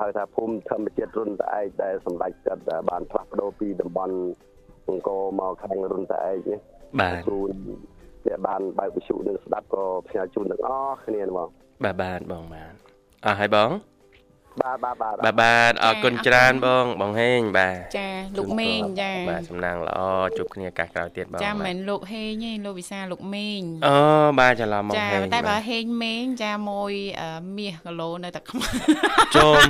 [0.00, 4.16] ហៅថាភូមិធម្មជាតិរុនត្អែកដែលសម្ដេចគាត់បានផ្លាស់ប្ដូរពីតំបន់
[4.88, 6.58] អង្គរមកខាងរុនត្អែកនេះ
[7.00, 7.50] បាទជូន
[8.26, 11.48] អ្នកបានបើកវិទ្យុនឹងស្ដាប់ក៏ផ្ញើជូនទាំងអស់គ្នាហ្មង
[11.84, 12.72] បាទបាទបងបាទ
[13.24, 13.70] អរហើយបង
[14.60, 20.00] បាទបាទបាទបាទបាទអរគុណច្រើនបងបងហេងបាទចាលោកមេងចាបាទសំណាងល្អ
[20.36, 23.96] ជួបគ្នាឱកាសក្រោយទៀតបងចាមិនបាទមែនលោកហេងទេលោកវិសាលលោកមេងអូ
[24.40, 28.68] បាទច្រឡំមកចាហេងតែបើបាទហេងមេងចាមួយអឺមាសគីឡូនៅតែខ្មៅ
[29.36, 29.62] ជុំ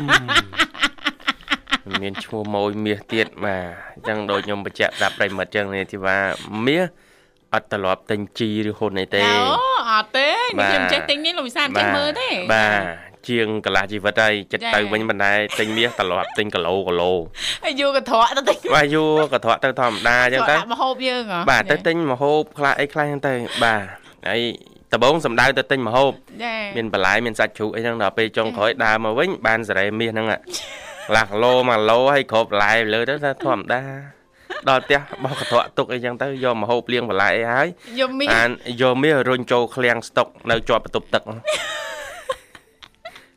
[2.02, 3.64] មានឈ្មោះម៉ួយមាសទៀតបាទ
[3.94, 6.18] អញ្ចឹងដូចខ្ញុំបញ្ជាក់ប្រាប់ប្រិមិត្តអញ្ចឹងនេះទីថា
[6.66, 6.84] មាស
[7.54, 9.36] អត់ត្រឡប់ទិញជីឬហ៊ុនអីទេអូ
[9.90, 10.28] អត់ទេ
[10.60, 12.68] បាទខ្ញុំចេះទិញនេះលោកវិសាលចេះមើលទេបា
[13.10, 17.12] ទ ជាងកន្លះជីវិតហើយចិត្តចា៎ទៅវិញមិនដែរទិញមាសត្រឡប់ទិញគីឡូគីឡូ
[17.64, 23.82] ហើយយូរក៏ត្រក់ទៅទិញបាទយូរក៏ត្រកទៅធម្មតាអញ្ចឹងត្រទៅក់ដាក់មហូបយើងហ៎បាទទៅទិញម្ហូបខ្លះអីខ្លះហ្នឹងទៅបាទ
[24.28, 24.42] ហើយ
[24.92, 26.12] ដំបងសំដៅទៅទិញម្ហូប
[26.44, 33.82] ចាមានបន្លែមានសាច់ជ្រូកអីហ្នឹងដល់ពេលចុងក្រោយដើរមកវិញបានសារ៉េមាសហ្នឹងកន្លះគីឡូ1គីឡូហើយគ្រប់បន្លែលើទៅថាធម្មតា
[34.68, 37.68] ដល់ផ្ទះបោះកត្រកទុកអីចឹងទៅយកម្ហូបលៀងបន្លែអីហើយ
[38.00, 38.50] យំមីបាន
[38.82, 41.22] យកមាសរុញចូលឃ្លាំងស្តុកនៅជាប់បន្ទប់ទឹក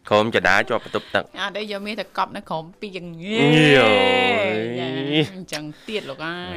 [0.09, 3.89] ក្រុមចដាជាប់បន្ទប់ទឹក អត់ទេយកមានតែកប់នៅក្រោមពីយ៉ាងងា ញ៉ូ
[4.79, 4.87] ចា
[5.35, 6.57] អញ្ចឹងទៀតលោកអើយ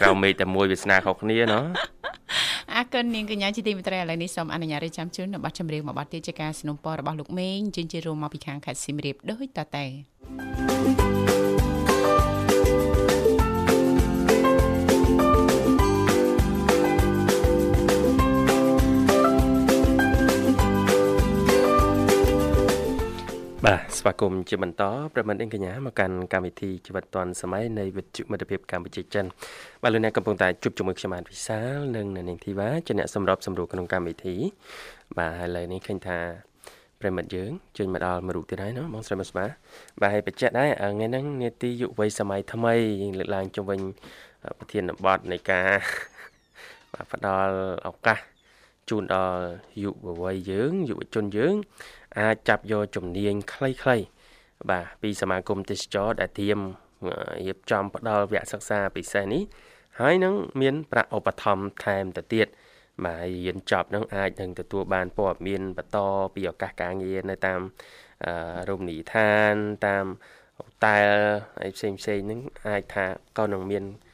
[0.00, 1.64] ក្រៅមេឃតែមួយវាសនាខុសគ្នាណោះ
[2.74, 11.03] អរគុណនាងកញ្ញាជាទីមេត្រីឥឡូវនេះសូមអនុញ្ញាតរៀបចំជូននៅប័ណ្ណចម្រៀងមួយប័ណ្ណទៀតជាការสนับสนุนរបស់លោកមេងជិញ្ជិរួមមកពីខាងខេត្តសៀមរាបដូចតទៅ
[23.65, 29.25] បាទស្វាគមន៍ជាបន្តប្រិមត្តអីកញ្ញាមកកាន់កម្មវិធីជីវិតឌွန်សម័យនៃវិទ្យុមិត្តភាពកម្ពុជាចិន
[29.81, 34.35] បាទលោកអ្នកកំពុងតែជួបជាមួយខ្ញុំអានវិសាលនិងអ្នកនាងធីវ៉ាជាអ្នកសម្របសម្រួលក្នុងកម្មវិធី
[35.17, 36.17] បាទហើយឥឡូវនេះឃើញថា
[37.01, 39.45] ប្រិមត្តយើងចេញមកដល់មួយរូបទៀតហើយណាបងស្រីមកស្មា
[40.01, 43.79] បាទហើយបញ្ជាក់ដែរថ្ងៃហ្នឹងនេតិយុវ័យសម័យថ្មីយើងលើកឡើងជុំវិញ
[44.57, 45.69] ប្រធានបទនៃការ
[46.93, 47.55] បាទផ្ដល់
[47.89, 48.19] ឱកាស
[48.89, 49.41] ជូនដល់
[49.83, 51.55] យុវវ័យយើងយុវជនយើង
[52.19, 54.05] អាចចាប់យកជំនាញខ្លីៗ
[54.69, 56.59] បាទពីសមាគមទេសចរដែលធៀម
[57.47, 59.43] រៀបចំផ្ដល់វគ្គសិក្សាពិសេសនេះ
[59.99, 62.47] ហើយនឹងមានប្រាក់ឧបត្ថម្ភថែមទៅទៀត
[63.05, 65.97] បាទហើយរៀនចប់នឹងអាចនឹងទទួលបានព័ត៌មានបន្ត
[66.33, 67.61] ពីឱកាសការងារនៅតាម
[68.25, 68.33] អឺ
[68.69, 69.53] រមណីយដ្ឋាន
[69.87, 70.05] តាម
[70.57, 71.07] ហូតែល
[71.59, 73.05] ហើយផ្សេងផ្សេងៗហ្នឹងអាចថា
[73.37, 74.04] ក៏នឹងមានអឺ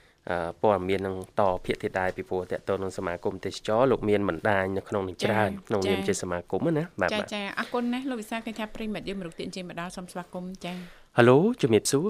[0.62, 10.74] ព័ត៌មាននឹងតភាគទៀតដែរពីព្រោះតើតើនឹងសមាគមទេសចរលោកមានបណ្ដាញនៅក្នុងនឹងច្រើនក្នុងនាមជាសមាគមណាបាទចាបាទចាអរគុណណាស់លោកវិសាលឃើញថាប្រិមិត្តយើងមរុកទៀតជិញ្មកដល់សូមស្វាគមន៍ចា
[11.18, 11.24] ហៅ
[11.62, 12.08] ជំរាបសួរ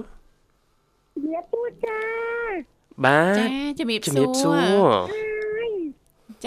[1.26, 2.00] វាទួចា
[3.04, 3.46] បាទចា
[3.78, 5.64] ជំរាបជំសួរាបសួររ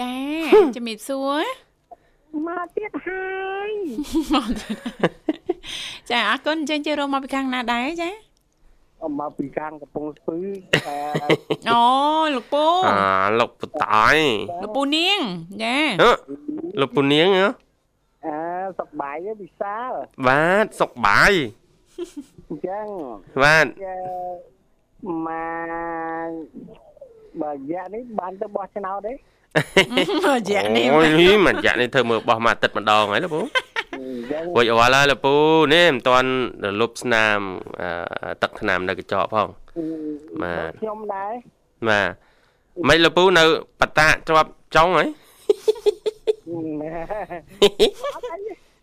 [0.00, 0.14] ចា
[0.76, 1.42] ជំរាបសួរ
[2.46, 3.26] មកទៀតហើ
[3.68, 3.70] យ
[6.10, 8.12] ចាអរគុណចេញជិះរួមមកពីខាងណាដែរចាអ
[9.10, 10.38] មមកពីខាងកំពង់ស្ពឺ
[10.86, 10.98] អឺ
[11.70, 11.82] អូ
[12.34, 13.00] លោកពូអា
[13.40, 14.08] លោកពតៃ
[14.62, 15.20] លោកពូនាង
[15.62, 16.10] ចាហ៎
[16.80, 17.46] លោកពូនាងហ៎
[18.26, 18.38] អើ
[18.78, 19.90] សុខបាយទេវិសាល
[20.26, 21.32] បាទសុកបាយ
[22.48, 22.86] អញ្ចឹង
[23.42, 23.96] បាទអឺ
[25.26, 25.28] ម
[26.26, 26.30] ក
[27.40, 33.75] បើរយៈនេះបានទៅបោះឆ្នោតទេរយៈនេះអូយមិនយ៉ាក់នេះធ្វើមើលបោះមួយអាទិត្យម្ដងហើយលោកពូអញ្ចឹង
[34.56, 35.34] រួចអល់ហើយលោកពូ
[35.74, 36.30] នេះមិនទាន់
[36.64, 37.38] រលប់ស្នាម
[37.80, 39.48] អឺទឹកថ្នាំនៅកញ្ចក់ផង
[40.42, 41.32] បាទខ្ញុំដែរ
[41.88, 42.08] បាទ
[42.88, 43.44] មិនលោកពូនៅ
[43.80, 45.08] បតាក់ជាប់ចុងហើយ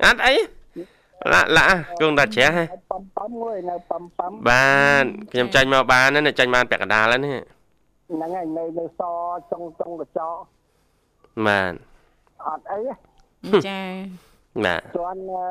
[0.05, 0.33] អត់អី
[1.31, 4.73] ឡាក់ឡាក់គង់តែជ្រះហ៎ប៉ំប៉ំមួយនៅប៉ំប៉ំបា
[5.03, 7.37] ទខ្ញុំចាញ់មកបានណាចាញ់បានពាក់កណ្ដាលហើយនេះ
[8.11, 9.01] ហ្នឹងហើយនៅនៅស
[9.51, 10.39] ចុងចុងកញ្ចក់
[11.45, 11.73] បាទ
[12.47, 13.79] អត់អីទេចា
[14.65, 15.47] បាទទាន់អឺ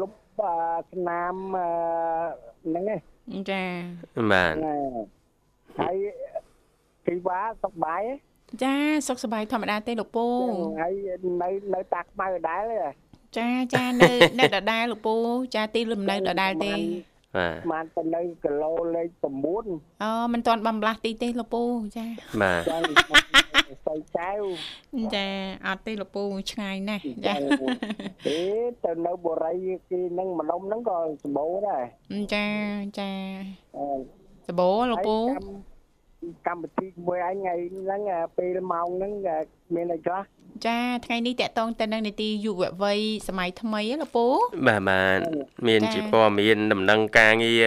[0.00, 0.54] លុបអឺ
[0.92, 1.68] ឆ្នាំអឺ
[2.64, 2.96] ហ្នឹងឯ
[3.40, 3.62] ងចា
[4.32, 4.76] បាទណែ
[5.80, 5.96] ហើយ
[7.06, 8.02] គីវ៉ាសុខបាយ
[8.48, 8.74] ទេចា
[9.08, 10.26] សុខសប្បាយធម្មតាទេលោកពូ
[10.80, 10.94] ហើយ
[11.42, 12.76] នៅនៅតាខ្មៅដដែលទេ
[13.38, 15.14] ចាចានៅនៅដដែលលោកពូ
[15.54, 16.72] ចាទីលំនៅដដែលទេ
[17.36, 19.08] បាទបានទៅនៅគីឡូលេខ
[19.56, 21.62] 9អូមិនទាន់បំលាស់ទីទេលោកពូ
[21.96, 22.06] ចា
[22.42, 22.78] បាទចា
[23.86, 24.30] សៃចៅ
[25.14, 25.26] ចា
[25.66, 27.34] អត់ទេលោកពូឆ្ងាយណាស់ចា
[28.26, 28.38] ទេ
[28.84, 31.84] ទៅនៅបរិយាគេនឹងម្ដុំហ្នឹងក៏សម្បូរដែរ
[32.34, 32.46] ចា
[32.98, 33.10] ចា
[33.76, 33.84] អឺ
[34.48, 35.69] សបោលោកពូហើយ
[36.20, 39.38] កម្មកម្មវិធីជាមួយឯងថ្ងៃហ្នឹងអាពេលម៉ោងហ្នឹងអា
[39.74, 40.22] មានអីខ្លះ
[40.66, 44.26] ចាថ្ងៃនេះតកតងទៅនឹងនីតិយុវវ័យសម័យថ្មីហ៎លោកពូ
[44.66, 45.20] បាទបាទ
[45.68, 47.64] មានចា៎ជាព័ត៌មានដំណឹងការងារ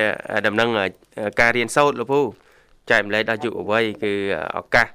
[0.48, 0.70] ដំណឹង
[1.40, 2.22] ការរៀនសូត្រលោកពូ
[2.92, 4.14] ចែកម្លែកដល់យុវវ័យគឺ
[4.58, 4.88] ឱកាស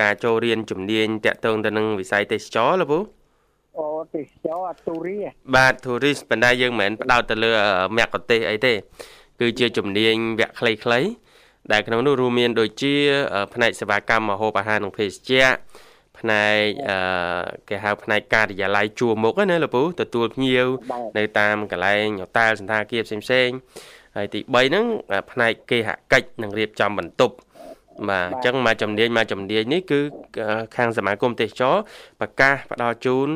[0.00, 2.98] ការចូលរៀនជំនាញតាក់ទងទៅនឹងវិស័យទេសចរលោកពូ
[3.78, 5.16] អូទេសចរអាទូរី
[5.54, 7.50] បាទ tourist ប៉ុន្តែយើងមិនមែនផ្ដោតទៅលើ
[7.96, 8.72] មគ្គុទ្ទេសក៍អីទេ
[9.40, 11.06] គឺជាជំនាញវគ្គខ្លីៗ
[11.72, 12.94] ដែលក្នុងនោះរួមមានដូចជា
[13.54, 15.48] ផ្នែកសេវាកម្មម្ហូបអាហារនិងភេសជ្ជៈ
[16.18, 16.98] ផ្នែកអឺ
[17.68, 23.56] គេហៅផ្នែកការិយាល័យជួរមុខណាលោកពូទទួលភ្ញៀវបាទនៅតាមកន្លែងហូតែលសន្តាគារផ្សេងផ្សេងៗ
[24.16, 24.84] ហើយទី3ហ្នឹង
[25.30, 27.34] ផ្នែកគេហកិច្ចនិងរៀបចំបន្ទប់
[28.08, 30.00] បាទអញ្ចឹងមកជំនាញមកជំនាញនេះគឺ
[30.76, 31.76] ខាងសមាគមទេសចរ
[32.20, 33.28] ប្រកាសផ្ដល់ជូន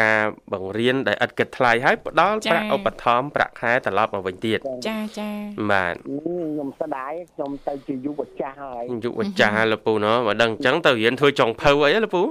[0.00, 0.18] ការ
[0.52, 4.58] បង្រៀនដែលឥតគិតថ្លៃហើយផ្ដល់ប្រាក់ឧបត្ថម្ភប្រាក់ខែត្រឡប់មកវិញទៀត
[4.88, 5.30] ចាចា
[5.70, 12.22] បាទខ្ញុំស្ដាយខ្ញុំទៅជាយុវចាស់ហើយយុវចាស់លពូណោះបើដឹងអញ្ចឹងទៅរៀនធ្វើចុងភៅអីលពូ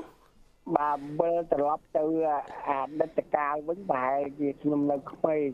[0.78, 2.04] បាទវិលត្រឡប់ទៅ
[2.68, 5.52] អតីតកាលវិញប្រហែលជាខ្ញុំនៅក្មេង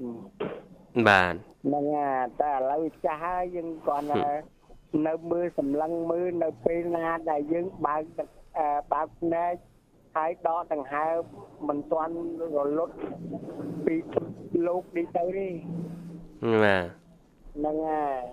[1.07, 1.33] បាទ
[1.65, 1.85] ហ្នឹង
[2.41, 4.05] តែឥឡូវចាស់ហើយយើងគាត់
[5.07, 8.03] នៅមើលសម្លឹងមើលនៅពេលណាដែលយើងបើក
[8.93, 9.53] បើកភ្នែក
[10.17, 11.15] ហើយដកដង្ហើម
[11.67, 12.13] មិនទាន់
[12.55, 12.93] រលត់
[13.85, 13.95] ពី
[14.67, 15.49] លោកនេះទៅទេ
[16.63, 16.83] បាទ
[17.55, 18.23] ហ្នឹងហើយ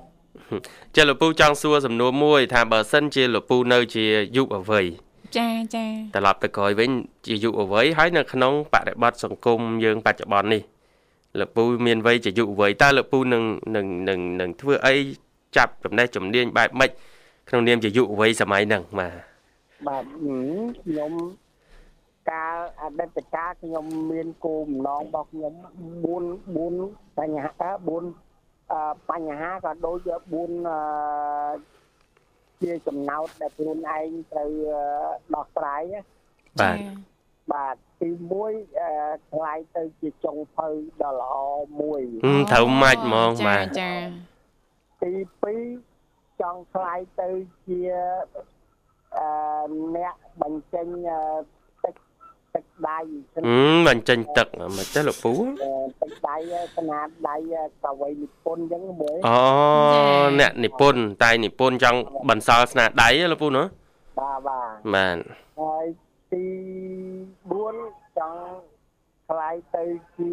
[0.95, 4.05] ចាលោកពូចង់សួរសំណួរមួយ ថាបើសិនជាលោកពូនៅ ជា
[4.37, 4.87] យុវវ័យ
[5.37, 6.91] ចាចាត្រឡប់ទៅក្រោយវិញ
[7.27, 10.63] ជាយុវវ័យហើយនៅក្នុងបរិបទសង្គមយើងបច្ចុប្បន្ននេះ
[11.41, 13.43] លោកពូមានវ័យជាយុវវ័យតើលោកពូនឹង
[13.77, 14.95] នឹងនឹងនឹងធ្វើអី
[15.57, 16.91] ចាប់ចំណេះជំនាញបែបម៉េច
[17.49, 19.15] ក្នុងនាមជាយុវវ័យសម័យហ្នឹងបាទ
[19.89, 20.05] បាទ
[20.83, 21.13] ខ្ញុំ
[22.31, 25.55] កាលអតីតកាលខ្ញុំមានគោលបំណងរបស់ខ្ញុំ
[26.13, 27.51] 4 4បញ្ហា
[28.31, 30.17] 4បញ្ហាក៏ដូច4
[32.63, 34.51] ជាចំណោទដែលខ្លួនឯងត្រូវ
[35.35, 35.83] ដោះស្រាយ
[36.61, 36.77] បាទ
[37.53, 38.11] បាទទី
[38.71, 40.69] 1ខ្លាយទៅជាចុងភៅ
[41.03, 41.35] ដ៏ល្អ
[41.81, 42.01] មួយ
[42.53, 43.93] ត្រូវម៉ាច់ហ្មងបាទចា
[45.03, 45.13] ទី
[45.73, 47.31] 2ចង់ខ្លាយទៅ
[47.67, 47.81] ជា
[49.19, 50.87] អឺអ្នកបញ្ចេញ
[52.87, 55.33] ទឹកទឹកដៃហឹមបញ្ចេញទឹកមិនទេលោកពូ
[56.01, 56.37] ទឹកដៃ
[56.77, 57.37] ស្នាដៃ
[57.85, 59.39] កវីនិពន្ធអញ្ចឹងមើលអូ
[60.41, 63.63] អ្នកនិពន្ធតែនិពន្ធចង់បន្សល់ស្នាដៃលោកពូណា
[64.19, 65.17] បាទបាទបាទ
[65.61, 65.87] ហើយ
[66.33, 66.47] ទី
[67.53, 68.43] 4ចង់
[69.29, 69.85] ខ្លាយទៅ
[70.17, 70.31] ជា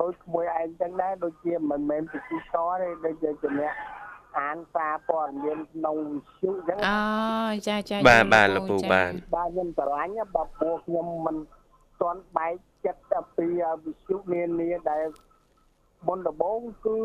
[0.00, 3.70] ដូចក្មួយឯងចឹងដែរដូចជាមិនមែនពិធីតទេដូចជាជំនះ
[4.38, 6.98] អានសារព័ត៌មានក្នុងវិទ្យុចឹងអូ
[7.68, 11.36] ចាចាបាទបាទលោកពូបាទបាទខ្ញុំស្រឡាញ់បើពួកខ្ញុំមិន
[12.00, 13.46] ទាន់បែកចិត្តពី
[13.84, 15.04] វិទ្យុនានាដែល
[16.06, 16.98] មុនដំបូងគឺ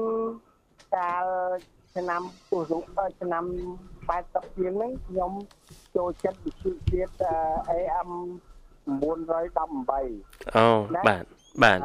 [0.95, 1.25] កាល
[1.95, 2.61] ឆ្នាំពុះ
[3.21, 3.45] ឆ្នាំ
[3.99, 5.31] 80ជាងហ្នឹងខ្ញុំ
[5.95, 7.09] ចូលចិត្តវិទ្យុទៀត
[7.69, 8.09] AM
[9.01, 10.67] 918អូ
[11.07, 11.23] បាទ
[11.63, 11.79] បាទ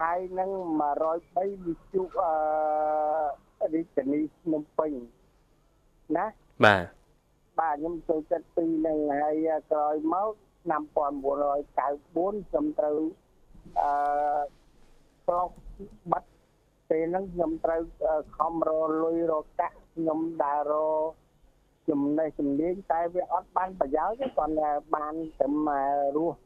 [0.00, 0.50] ហើយនឹង
[1.08, 2.32] 103វិទ្យុអឺ
[3.74, 4.92] រាជធានីភ្នំពេញ
[6.16, 6.26] ណា
[6.64, 6.84] បាទ
[7.58, 10.30] បាទខ្ញុំចូលចិត្តពីនឹងហើយក្រោយមក
[10.62, 10.96] ឆ្នាំ1994
[12.48, 12.98] ខ្ញុំត្រូវ
[13.80, 13.90] អឺ
[15.26, 15.50] ប្រុស
[16.10, 16.30] បាត់
[16.88, 17.80] ពេលហ្នឹងខ្ញុំត្រូវ
[18.36, 18.70] ខំរ
[19.02, 20.74] លុយរកាក់ខ្ញុំដើររ
[21.88, 24.54] ចំណេះជំនាញតែវាអត់បានប្រយោជន៍ទេគាត់
[24.94, 25.82] បានតែ
[26.16, 26.36] រស់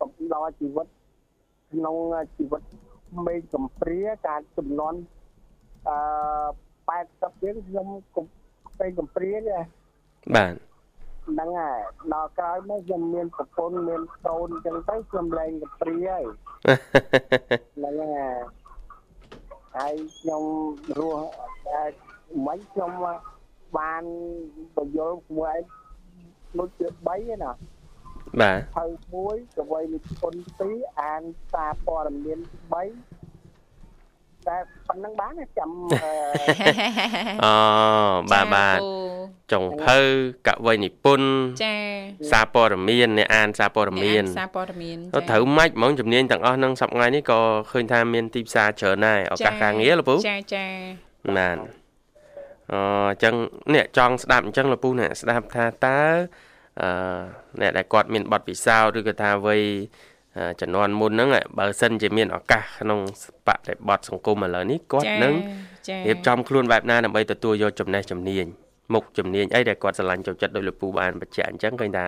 [0.00, 0.86] កំដរជីវិត
[1.72, 1.96] ក្នុង
[2.36, 2.62] ជីវិត
[3.26, 4.94] មេកំព្រាការចំនួន
[5.88, 5.96] អឺ
[6.88, 7.86] 80ជាងខ្ញុំ
[8.78, 9.58] ពេញកំព្រាទេ
[10.34, 10.54] បាទ
[11.28, 11.80] ហ្នឹងហើយ
[12.12, 16.24] ដល់ក្រោយមកខ្ញុំមានប្រពន្ធមានកូនអញ្ចឹងទៅខ្ញុំលែងកំព្រាហើយ
[17.76, 18.40] ហ្នឹងហើយ
[19.76, 20.42] ហើយខ្ញុំ
[20.98, 21.24] រស់
[22.46, 22.90] មិនខ្ញុំ
[23.78, 24.04] បាន
[24.76, 25.62] បញ្យល់មួយឯង
[26.58, 27.52] ដូចជា3ណា
[28.40, 32.38] បាទហើយមួយកវីនិពន្ធ2អានសារព័ត៌មាន
[32.70, 33.19] 3
[34.48, 34.56] តែ
[34.88, 35.70] ប៉ុណ្្នឹងបានចាំ
[37.44, 37.54] អូ
[38.32, 38.78] បាទបាទ
[39.52, 39.98] ចុងភៅ
[40.48, 41.28] កវីនិពន្ធ
[41.64, 41.76] ចា
[42.32, 50.66] សារព័ត៌មានអ្នកអានសារព័ត៌មានសារព័ត៌មានចាត្រូវម៉ាច់ហ្មងជំនាញទាំងអស់នឹងសប្តាហ៍ថ្ងៃនេះក៏ឃើញថាមានទីផ្សារច្រើនដែរឱកាសការងារលពូចាចា
[51.36, 51.58] បាន
[52.72, 52.74] អ
[53.14, 53.34] ញ្ចឹង
[53.74, 56.00] អ្នកចង់ស្ដាប់អញ្ចឹងលពូអ្នកស្ដាប់ថាតើ
[56.80, 56.90] អឺ
[57.60, 59.62] អ្នកដែលគាត់មានបទពិសោធន៍ឬក៏ថាវ័យ
[60.60, 63.00] ចំនួនមុនហ្នឹងបើសិនជាមានឱកាសក្នុង
[63.46, 65.34] បរិបទសង្គមឥឡូវនេះគាត់នឹង
[66.08, 68.44] រៀបចំខ្លួនបែបណាដើម្បីទទួលយកចំណេះជំនាញ
[68.94, 72.06] មុខជំនាញអីដែលគាត់ស្រឡាញ់ចូលចិត្តដោយលោកពូបានបញ្ជាក់អញ្ចឹងឃើញថា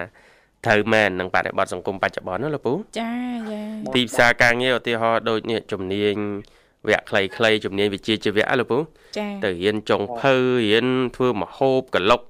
[0.67, 3.13] ត្រូវមែននឹងបរិបទសង្គមបច្ចុប្បន្នណាលោកពូចា
[3.51, 3.61] ចា
[3.95, 6.15] ទីផ្សារការងារឧទាហរណ៍ដូចនេះជំនាញ
[6.89, 7.05] វគ្គ
[7.37, 8.79] ខ្លីៗជំនាញវិជ្ជាជីវៈលោកពូ
[9.19, 10.35] ចាទៅរៀនចុងភៅ
[10.69, 12.23] រៀនធ្វើមហូបកលុក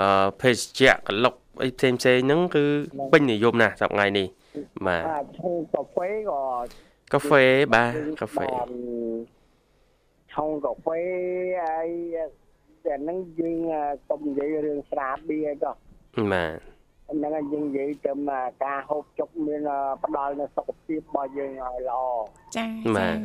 [0.00, 2.64] អឺភេសជ្ជៈកលុកអីផ្សេងផ្សេងហ្នឹងគឺ
[3.12, 4.26] ពេញនិយមណាស់សប្តាហ៍នេះ
[4.86, 6.42] បាទឈូកាហ្វេក៏
[7.12, 8.46] កាហ្វេបាទកាហ្វេ
[10.32, 11.00] ឆុងកាហ្វេ
[11.64, 11.88] ហើយ
[12.84, 13.58] តែហ្នឹងយើង
[14.08, 15.72] កុំនិយាយរឿងស្រាបៀក៏
[16.32, 16.72] បាទ
[17.08, 18.12] ហ្នឹងហើយយើងនិយាយទៅ
[18.64, 19.60] ការហូបចុកមាន
[20.04, 22.02] ផ្ដល់នូវសុខភាពរបស់យើងឲ្យល្អ
[22.56, 23.16] ចាបាទ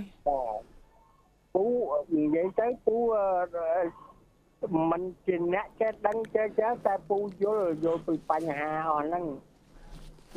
[1.54, 1.66] ពូ
[2.18, 2.96] និយាយទៅពូ
[4.92, 9.26] มันជាអ្នកចេះដឹងចេះចេះតែពូយល់យល់ពីបញ្ហាអស់ហ្នឹង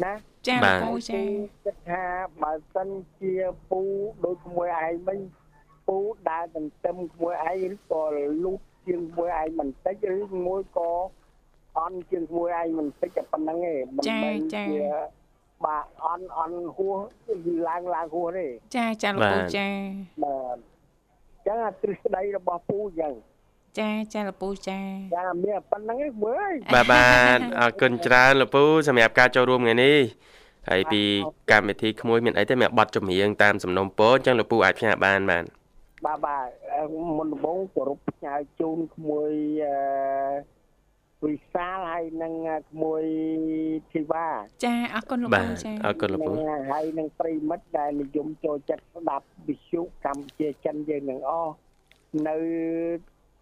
[0.05, 0.13] ណា
[0.47, 1.21] ចាពូចា
[1.65, 2.05] គិតថា
[2.43, 2.89] បើសិន
[3.21, 3.35] ជា
[3.71, 3.81] ពូ
[4.25, 5.19] ដូចក្មួយឯងវិញ
[5.89, 5.99] ពូ
[6.31, 8.03] ដើរទន្ទឹមក្មួយឯងឬក៏
[8.45, 10.91] លូតជាងក្មួយឯងបន្តិចឬមួយក៏
[11.79, 14.65] អន់ជាងក្មួយឯងបន្តិចតែប៉ុណ្្នឹងឯងមិនមែនជា
[15.65, 16.99] បាទអន់អន់ហួស
[17.69, 19.69] ឡើងឡើងហួសទេចាចាលោកពូចា
[20.25, 23.13] បាទអញ្ចឹងអាទ្រឹស្ដីរបស់ពូអញ្ចឹង
[23.79, 24.79] ចាចាលោកពូចា
[25.17, 29.99] ចាមានប៉ុណ្្នឹងឯងមើលបាទបាទអរគុណច្រើនលោកពូសម្រាប់ការចូលរួមថ្ងៃនេះ
[30.69, 31.03] ហើយពី
[31.51, 35.45] កម្មវិធីក្មួយមានអីទេមានប័ណ្ណចម្រៀងតាមសំណុំពរអញ្ចឹងលោកពូអាចផ្ញើបានបាទ
[36.07, 36.85] បាទបាទអឺ
[37.17, 39.33] មុនដំបូងគោរពផ្ញើជូនក្មួយ
[39.65, 40.61] អឺ
[41.25, 42.35] វិសាលហើយនឹង
[42.71, 43.05] ក្មួយ
[43.93, 44.29] ធីវ៉ា
[44.65, 51.55] ចាអរគុណលោកបាពូទចាអរគុណលោកពូនឹងហើយនឹងប្រិមិត្តដែលនិយមចូលចិត្តស្ដាប់វិទ្យុកម្ពុជាចិនយើងទាំងអស់
[52.29, 52.37] នៅ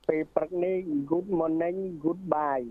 [0.09, 0.77] ពេលព្រឹកនេះ
[1.11, 2.67] good morning goodbye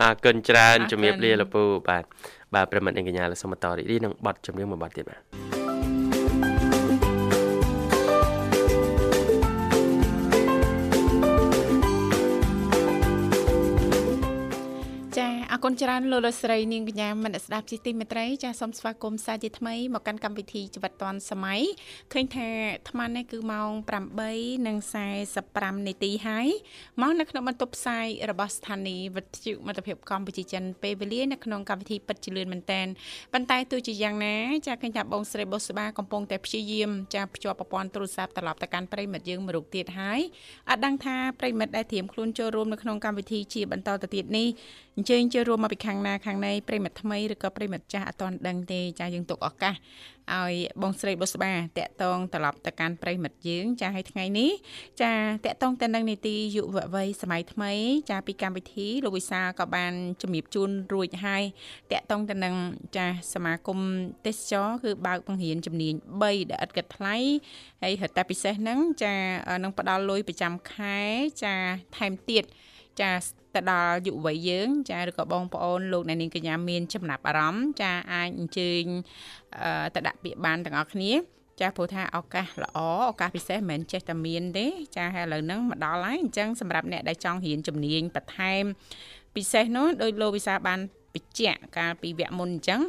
[0.00, 2.04] អរគុណច្រើនអរគុណជំរាបលាលោកពូបាទ
[2.54, 5.57] បាទប្រិមិត្តអេងកញ្ញាលោកសូមបន្តរីករាយនឹងប័ណ្ណចម្រៀងមួយប័ណ្ណទៀតបាទ
[15.58, 21.60] អរគុណច្រើនលោកលោកស្រីនាងកញ្ញាមនស្ដាប់ជីទីមេត្រីចាសូមស្វាគមន៍សាជាថ្មីមកកាន់កម្មវិធីជីវិតឌွန်សម័យ
[22.12, 23.70] ឃើញថាអាត្មានេះគឺម៉ោង
[24.58, 26.48] 8:45នាទីហើយ
[27.00, 32.86] មកនៅក្នុងបន្ទប់ផ្សាយរបស់ស្ថានីយ៍វិទ្យុមិត្តភាពកម្ពុជាចិនពេលវេលានៅក្នុងកម្មវិធីពិតជាលឿនមែនតែន
[33.32, 40.20] ប៉ុន្តែទោះជាយ៉ាងណាចាឃើញថាបងស្រីបុស្បាកំពុងតែព្យាយាមចាភ្ជាប់ប្រព័ន្ធទូរស័ព្ទត្រឡប់ទៅកាន់ប្រិមិត្តយើងមួយរូបទៀតហើយ
[40.70, 44.48] អត់ដឹងថាប្រិមិត្តដែលត្រៀមខ្លួនចូលរួមនៅក្នុងកម្មវិធីជាបន្តទៅទៀតនេះ
[44.96, 49.74] អញ្ជើញចូលរួមមកពីខាងណាខាងណីប្រិមិត្តថ្មីឬក៏ប្រិមិត្តចាស់អត់ទាន់ដឹងទេចាយើងទុកឱកាស
[50.34, 54.50] ឲ្យបងស្រីបុស្បាតាក់តងត្រឡប់ទៅកាន់ប្រិមិត្តយើង ចាឲ្យថ្ងៃនេះ
[55.02, 55.12] ចា
[55.44, 57.72] តាក់តងទៅនឹងនីតិយុវវ័យសម័យថ្មី
[58.10, 61.42] ចាពីកម្មវិធីលោកវិសាលក៏បានជំរាបជូនរួចហើយ
[61.92, 62.54] តាក់តងទៅនឹង
[62.96, 63.78] ចាសមាគម
[64.26, 67.16] ទេសចរគឺបើកបង្រៀនជំនាញ3ដែលឥតគិតថ្លៃ
[67.82, 69.14] ហើយហេតុតែពិសេសហ្នឹងចា
[69.62, 70.98] នឹងផ្ដល់លុយប្រចាំខែ
[71.44, 71.54] ចា
[71.96, 72.44] ថែមទៀត
[73.00, 73.10] ចា
[73.58, 78.82] ទៅដល់យុវវ័យយើងចាឬក៏បងប្អូនលោកអ្នកនាងកញ្ញាមានចំណាប់អារម្មណ៍ចាអាចអញ្ជើញ
[79.62, 81.12] អឺទៅដាក់ពាក្យបានទាំងអស់គ្នា
[81.60, 82.78] ចាព្រោះថាឱកាសល្អ
[83.10, 84.66] ឱកាសពិសេសមិនមែនចេះតែមានទេ
[84.96, 88.64] ចាហើយឥឡូវហ្នឹងមកដល់ហើយអញ្ចឹងសម្រាប់អ្នកដែលចង់រៀនជំនាញបន្ថែម
[89.36, 90.80] ពិសេសនោះដោយលោកវិសាបាន
[91.14, 92.80] បញ្ជាក់កាលពីវគ្គមុនអញ្ចឹង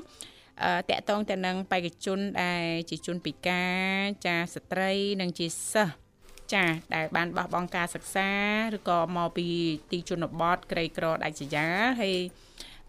[0.63, 3.63] អឺតកតងទៅនឹងបេក្ខជនដែលជាជនពិកា
[3.97, 6.08] រចាស្ត្រីនិងជាសិស្ស
[6.53, 6.63] ចា
[6.95, 8.29] ដែលបានបោះបង់ការសិក្សា
[8.75, 9.47] ឬក៏មកពី
[9.91, 12.15] ទីជនបទក្រីក្រដាច់ស្រយាលហើយ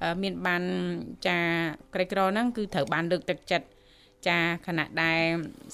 [0.02, 0.62] អឺមានបាន
[1.26, 1.38] ចា
[1.94, 3.66] ក្រីក្រហ្នឹងគឺត្រូវបានលើកទឹកចិត្ត
[4.28, 5.22] ចាខណៈដែល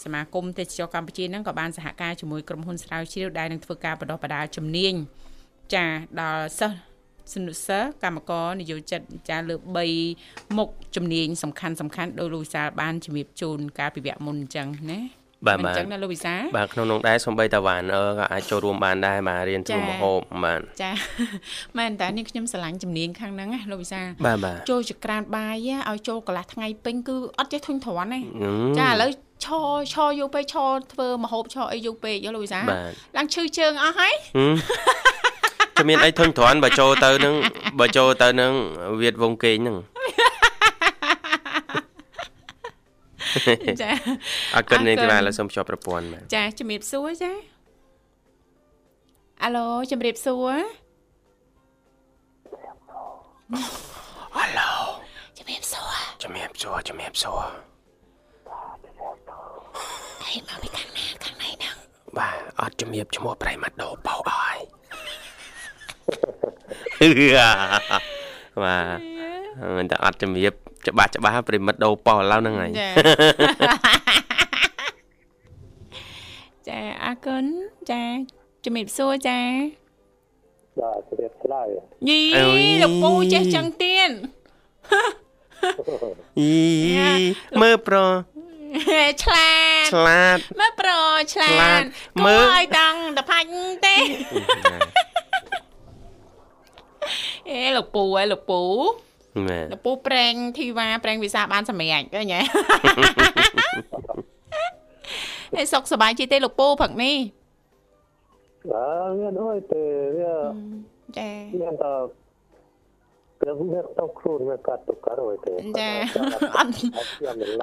[0.04, 4.94] សមាគមទេសចរកម្ពុជាហ្នឹងក៏បានសហការជាមួយក្រុមហ៊ុនស្រាវជ្រាវដែលនឹងធ្វើការបណ្ដុះបណ្ដាលជំនាញ
[5.74, 5.84] ចា
[6.20, 6.76] ដល់សិស្ស
[7.32, 9.54] សនុសិស្សកម្មករនិយោជិតចាលើ
[10.04, 15.00] 3មុខជំនាញសំខាន់សំខាន់ដោយលោកវិសាលបានជំរាបជូនកាលពីវគ្គមុនអញ្ចឹងណា
[15.46, 20.90] បាទមិនបាទអញ្ចឹងណាលោកវិសាលបាទក្នុងនោះដែរសំបីតាវ៉ានអឺក៏អាចចូលរួមបានដែរបាទរៀនធ្វើចា៎ម្ហូបបាទចា
[21.78, 29.10] មែនតើនេះខ្ញុំស្រឡាញ់ជំនាញខាងហ្នឹងណាលោកវិសាបាទបាទចូលចក្រានបាយ á ឲ្យចូលកន្លះថ្ងៃពេញគឺអត់ចេះធុញទ្រាន់ទេអឺចាឥឡូវ
[29.44, 34.54] ឈរឈរយូរពេកឈរធ្វើម្ហូបឈរអីយូរពេកយោលោកវិសាបាទឡើងឈឺជើងអស់ហើយហឹម
[35.76, 37.34] តែមានអីធុញទ្រាន់បើចូលទៅនឹង
[37.80, 38.52] បើចូលទៅនឹង
[39.00, 39.76] វាតវងគេងហ្នឹង
[43.82, 43.90] ចា
[44.54, 47.32] អរគុណនេះអរគុណទីបាទឡើយសូមភ្ជាប់ប្រព័ន្ធបាទចាជំរាបសួរចា
[49.42, 50.54] អាឡូជំរាបសួរ
[54.36, 54.72] ហឡូ
[55.38, 57.44] ជំរាបសួរជំរាបសួរជំរាបសួរ
[60.22, 61.76] អីមកពីខាងណាខាងណៃហ្នឹង
[62.18, 64.58] បាទអត់ជំរាបឈ្មោះប្រៃម៉ាដូបោអើយ
[68.62, 68.98] បាទ
[69.78, 70.52] មិនតែអត់ជំរាប
[70.86, 72.88] ច្បាស់ច្បាស់ប្រិមិត្តដូបោឡើយហ្នឹងហើយចា
[76.68, 77.44] ចាអរគុណ
[77.90, 78.02] ចា
[78.64, 79.40] ជំរាបសួរចា
[80.80, 81.66] បាទជ្រាបឆ្លើយ
[82.08, 84.10] យីអើយលោកពូចេះចឹងទៀត
[86.38, 86.52] អី
[87.62, 87.96] មើលប្រ
[89.22, 89.50] ឆ្លា
[89.82, 90.90] តឆ្លាតមើលប្រ
[91.34, 91.86] ឆ្លាឆ្លាតត
[92.24, 93.48] មើមើលលឲ្យតង់តផាច់
[93.86, 93.96] ទេ
[97.50, 98.62] អេលោកពូអើយលោកពូ
[99.48, 102.40] មែនលោកពូប្រេងធីវ៉ាប្រេងវិសាបានសម្រេចឃើញហ៎
[105.56, 107.16] អេសុកសប្បាយជីទេលោកពូព្រឹកនេះ
[108.70, 109.84] បាទមានអីទេ
[110.18, 110.34] វា
[111.18, 111.30] ចា
[111.60, 111.92] មានតែ
[113.40, 115.90] ព្រមមានទៅខ្លួនវាកាត់ទៅកាត់អីទេចា
[116.56, 116.70] អត់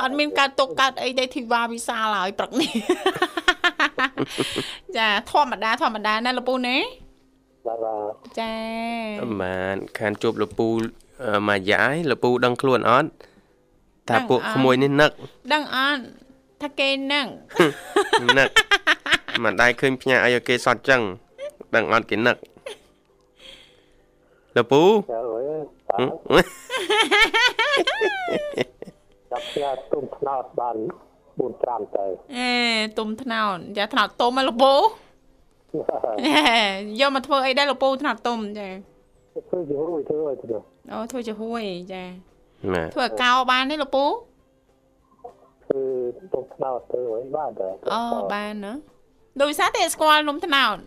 [0.02, 2.72] អត់មានកើតទុកកើតអីទេធីវ៉ាវិសាលហើយព្រឹកនេះ
[4.98, 6.78] ចាធម្មតាធម្មតាណាលោកពូណា
[7.68, 8.54] បាទបាទចា
[9.42, 11.03] បានខានជួបលពូអឺ
[11.48, 13.10] មួយយ៉ាយលពូដឹងខ្លួនអត់
[14.10, 15.12] ថាពួកក្មួយនេះនឹក
[15.54, 16.02] ដឹងអត់
[16.62, 17.28] ថាគេនឹង
[18.40, 18.50] នឹក
[19.44, 21.02] មិនដែរឃើញផ្ញើអីឲ្យគេសតចឹង
[21.76, 22.38] ដឹងអត់គេនឹក
[24.58, 25.44] លពូចាអើយ
[25.90, 26.04] ហឹម
[29.32, 30.78] ចាប់ផ្ញើទុំថ្នោតបាន
[31.38, 32.06] 4 5ទៅ
[32.38, 32.52] អេ
[32.98, 34.74] ទុំថ្នោតចាថ្នោតទុំហ៎លោកពូ
[35.88, 36.56] ហេ
[37.02, 38.70] យកមកធ្វើអីដែរលោកពូថ្នោតទុំចា
[39.50, 40.58] ធ្វើជារួយធ្វើឲ្យទៅ
[40.92, 41.62] អូធ្វើជាហួយ
[41.94, 42.04] ចា
[42.74, 44.06] បាទធ្វើឲ្យកោបានទេលោកពូ
[45.64, 45.82] ធ្វើ
[46.34, 48.02] ទុំថ្នោតធ្វើឲ្យបានទៅអូ
[48.34, 48.74] បានណា
[49.42, 50.78] ដោយសារតែស្គាល់នំថ្នោត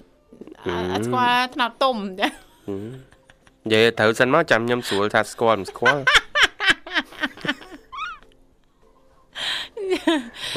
[0.67, 6.03] អ่าអត់ស្គាល់ថ្នោតទុំចានិយាយត្រូវសិនមកចាំខ្ញុំស្រួលថាស្គាល់មិនស្គាល់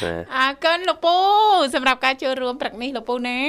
[0.04, 1.16] បាទអរគុណលោកពូ
[1.74, 3.40] សម្រាប់ការចូលរួមព្រឹកនេះលោកពូណា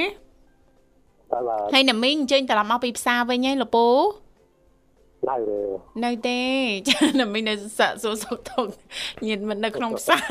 [1.33, 3.87] តែឡាហើយណាមីងអញ្ជើញត្រឡប់មកពីផ្សារវិញហើយលោកពូ
[5.29, 5.59] ណៅទេ
[6.05, 6.39] នៅទេ
[6.87, 8.69] ចាណាមីងនៅសាក់សួរសុខទុក្ខ
[9.27, 10.21] ញៀនមិននៅក្នុងផ្សារ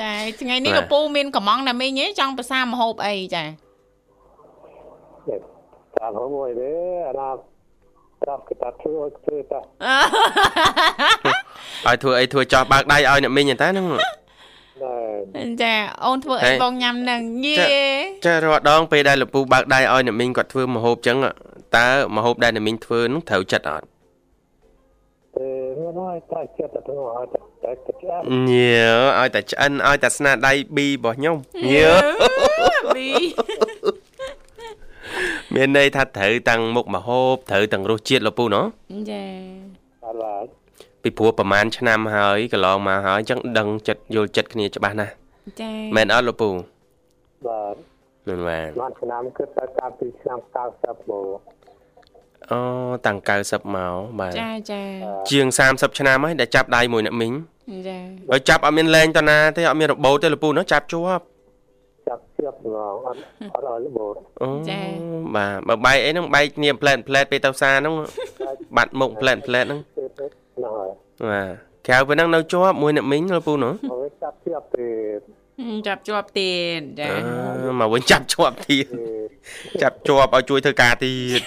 [0.00, 3.44] ចាថ្ងៃនេះលោកពូមានកំងណាមីងទេចង់ប្រសាមហូបអីចា
[5.96, 6.70] តាមហមួយទេ
[7.08, 7.30] អាណា
[8.28, 9.60] តាមគេតាធ្វើឲ្យធ្វើតា
[11.86, 14.19] ឲ្យធ្វើអីធ្វើចោះបើកដៃឲ្យអ្នកមីងតែហ្នឹងណែ
[15.62, 15.74] ចា
[16.04, 17.56] អូនធ្វើអីហេបងញ៉ាំនឹងយេ
[18.26, 21.16] ចារាល់ដងពេលដែលលពូបើកដៃឲ្យអ្នកមីងគាត់ធ្វើម្ហូបចឹង
[21.76, 23.86] តើម្ហូបដែលអ្នកមីងធ្វើនោះត្រូវចិត្តអត់
[25.36, 28.72] ទេមិនឲ្យត្រៃចិត្តទៅឲ្យតែតែឆ្អាប់ញៀ
[29.18, 31.36] ឲ្យតែឆ្អិនឲ្យតែស្នាដៃ B របស់ខ្ញុំ
[31.70, 31.84] ញៀ
[32.94, 33.10] ប៊ី
[35.54, 38.64] មានន័យថាត្រូវតាំងមុខម្ហូបត្រូវទាំងរសជាតិលពូណោះ
[39.10, 39.24] ចា
[40.02, 40.34] តែឡា
[41.02, 45.12] ពីព្រោះប្រហែលឆ្នាំហើយកន្លងមកហើយអញ្ចឹងដឹងចិត្តយល់ចិត្តគ្នាច្បាស់ណាស់
[45.60, 46.50] ចាមែនអត់លពូ
[47.46, 47.74] បាទ
[48.28, 51.38] មែនបាទបានឆ្នាំគឺទៅតាមពីឆ្នាំ90មក
[52.50, 52.60] អូ
[53.06, 54.82] តាំង90មកបាទចាចា
[55.30, 57.32] ជាង30ឆ្នាំហើយដែលចាប់ដៃមួយអ្នកមីង
[57.88, 57.98] ចា
[58.30, 61.22] ហើយចាប់អត់មានលែងតណាទេអត់មានរបូតទេលពូណោះចាប់ជាប់
[62.08, 62.76] ចាប់ជៀបង
[63.06, 63.18] អត់
[63.54, 64.06] អត់ឲ្យលបោ
[64.42, 64.48] អូ
[65.36, 67.94] បាទបើបែកអីហ្នឹងបែកគ្នាផ្លែតផ្លែតពេលទៅផ្សារហ្នឹង
[68.76, 69.80] បាត់មុខផ្លែតផ្លែតហ្នឹង
[70.64, 70.90] ទេទេណ៎ហើយ
[71.28, 74.88] បាទក្រៅពីហ្នឹងនៅជាប់មួយអ្នកមីងលពូណោះ હવે ចាប់ជៀបទេ
[75.86, 78.86] ចាប់ជាប់ទៀតចាអឺមកវិញចាប់ជាប់ទៀត
[79.82, 81.42] ចាប់ជាប់ឲ្យជួយធ្វើការទៀត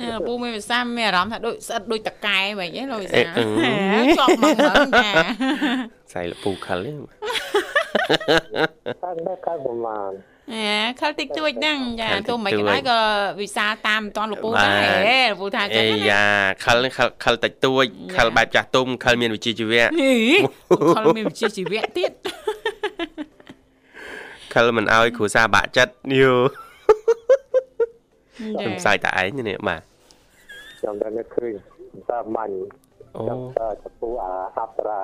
[0.00, 5.12] អឺពូមានភាសាមានអារម្មណ៍ថាដូចស្អិតដូចតកែវិញឯងលោកវិអេសាអឺជាប់មកហ្នឹងចា
[6.14, 6.92] សៃលពូខលទេ
[9.02, 10.10] ខាងនេះខាងប្រមាណ
[10.54, 10.66] អេ
[11.00, 13.00] ខលតិចតួចហ្នឹងចាខលតិចទោះមិនតួចក៏ដោយក៏
[13.40, 14.70] វិសាលតាមមិនតាន់លោកពូបាទដែ
[15.22, 16.24] រលោកពូថាចឹអេងណាយ៉ា
[16.64, 17.84] ខលខលខលតិចតួច
[18.16, 20.12] ខលបែបចាស់ទុំខលមានវិជ្ជាជីវៈហី
[20.96, 22.12] ខលមានវិជ្ជាជីវៈទៀត
[24.54, 26.44] ខលមិនឲ្យគ្រូសាបាក់ចិត្តយូចា
[28.58, 29.80] ខ្ញុំផ្សាយតែឯងនេះបាទ
[30.78, 31.52] ខ្ញុំតែនឹកឃើញ
[32.10, 32.54] តាមមាញ់
[33.16, 35.02] អូចាំតើចពូអាអប្សរា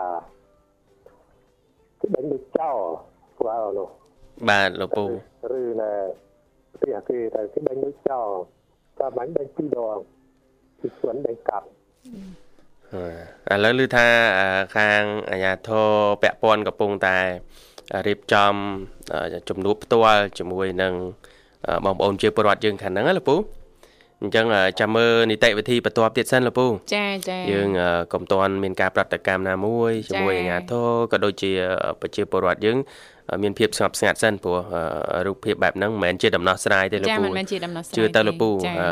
[2.00, 2.76] គឺដេញដូចចោល
[3.38, 3.88] ព្រោះនោះ
[4.48, 5.04] បាទលោកពូ
[5.58, 5.92] ឬណែ
[6.82, 8.28] ទីអាគេតែគឺដេញដូចចោល
[9.00, 9.98] តាមមាញ់ដេញពីរដង
[10.80, 11.66] ពីស្វនដេញកាប់
[13.50, 14.06] អឺឥឡូវឮថា
[14.38, 15.88] អឺខាងអាជ្ញាធរ
[16.22, 17.18] ពាក់ព័ន្ធកំពុងតែ
[18.06, 18.54] រៀបចំ
[19.12, 20.94] អឺជំនួបផ្ទាល់ជាមួយនឹង
[21.66, 23.36] អឺបងប្អូនជាពលរដ្ឋយើងខាងហ្នឹងណាលោកពូ
[24.22, 31.52] អញ្ចឹងអឺចាំមើលនីតិវិធីបន្ទាប់ទៀតសិនលោកពូចាចាយើងអឺកុំតាន់មានការប្រតិកម្មណាមួយជាមួយចា៎អាជ្ញាធរក៏ដូចជា
[32.00, 34.58] ប្រជាពលរដ្ឋយើងអឺ មានភាពស្ងប់ស្ងាត់សិនព្រោះ
[35.14, 38.90] អឺរូបភាពបែបហ្នឹងមិនមែនជាដំណោះស្រាយទេលោកចាពូមិនមែនជាដំណោះស្រាយជឿទៅលោកពូចាអឺ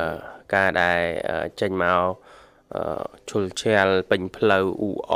[0.54, 2.02] ការដែលអឺចេញមក
[2.74, 2.82] អឺ
[3.30, 5.14] ឈុលឆាលពេញផ្លូវអ៊ូអ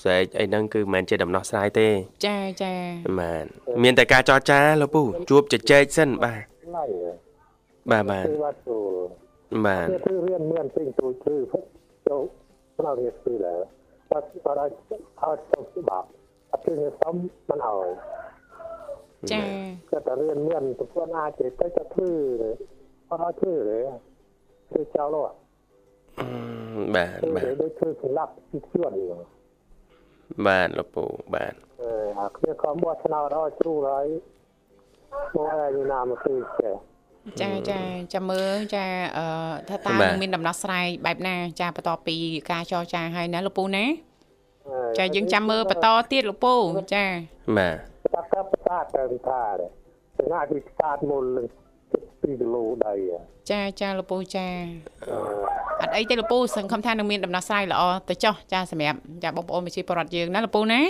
[0.00, 1.88] ស្រែកអីហ្នឹងគឺមិនមែនជាដំណោះស្រាយទេ
[2.26, 2.74] ចាចា
[3.18, 3.44] បាទ
[3.82, 6.42] មានតែការចរចាលោកពូជួបជជែកសិនបាទ
[6.76, 6.84] ណៃ
[7.90, 11.36] បាទបាទគឺវត្តទូលបាទគឺធ្វើរៀនមានពេញទូធ្វើ
[12.08, 12.22] ចូល
[12.78, 13.58] ប្រហែលធ្វើដែរ
[14.10, 14.70] បាត់បាត់ឲ្យ
[15.22, 16.06] ឲ្យទៅច្បាប់
[16.52, 17.14] អត់គឺសំ
[17.48, 17.88] មិនឲ្យ
[19.32, 19.42] ចា
[19.90, 22.10] ក៏តែរៀនមានប្រព័ន្ធអាចទៅទៅធ្វើ
[23.10, 23.80] អត់ឲ្យធ្វើទេ
[24.70, 25.36] ធ្វើចោលអត់
[26.20, 28.92] អឺបាទធ្វើបាទដូចធ្វើសម្លាប់ពីជួន
[30.46, 31.04] បាទលោកពូ
[31.34, 34.06] បាទអឺអាគ្នាក៏មកឆ្នោតឲ្យជ្រូហើយ
[35.34, 36.74] មកឲ្យណាមកធ្វើចេះ
[37.40, 37.80] ចាចា
[38.14, 38.84] ចាំមើលចា
[39.18, 39.24] អឺ
[39.68, 42.16] ថាតើនឹងមានដំណោះស្រាយបែបណាចាបន្ទាប់ពី
[42.50, 43.84] ការចរចាហើយណាលោកពូណា
[44.98, 46.54] ចាយើងចាំមើលបន្តទៀតលោកពូ
[46.94, 47.04] ចា
[47.58, 47.93] បាទ
[48.74, 49.68] តាប់កាប់ផ្សាទៅថា
[50.18, 51.24] ស្ងាត់ពីផ្សារមុល
[51.82, 52.92] 2គីឡូដៃ
[53.50, 54.46] ចាចាលោកពូចា
[55.80, 60.80] អត់អីទេលោកពូសង្ឃឹមថានឹងមានដំណោះស្រាយល្អទៅចុះចាសម្រាប់ចាបងប្អូនប្រជាពលរដ្ឋយើងណាលោកពូណា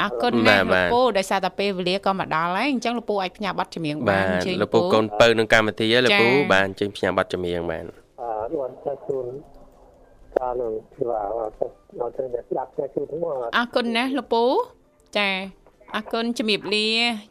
[0.00, 7.90] អរគុណណាស់លោកពូដោយសារតែពេលវេលាក៏មកដល់ហើយអញ្ចឹងលោកពូអាចផ្ញើប័ណ្ណចម្រៀងបានបាទអញ្ជើញលោកពូកូនពៅនឹងកម្មវិធីហើយលោកពូចា៎បាទអញ្ជើញផ្ញើប័ណ្ណចម្រៀងបាទអឺ
[8.52, 9.26] គាត់ទៅជូន
[10.38, 11.20] ការនឹងគឺថា
[12.00, 14.44] អត់ទៅស្ដាប់តែជូនទាំងមកអរគុណណាស់លោកពូ
[15.16, 15.28] ចា
[15.96, 16.88] អអរគុណជំរាបលា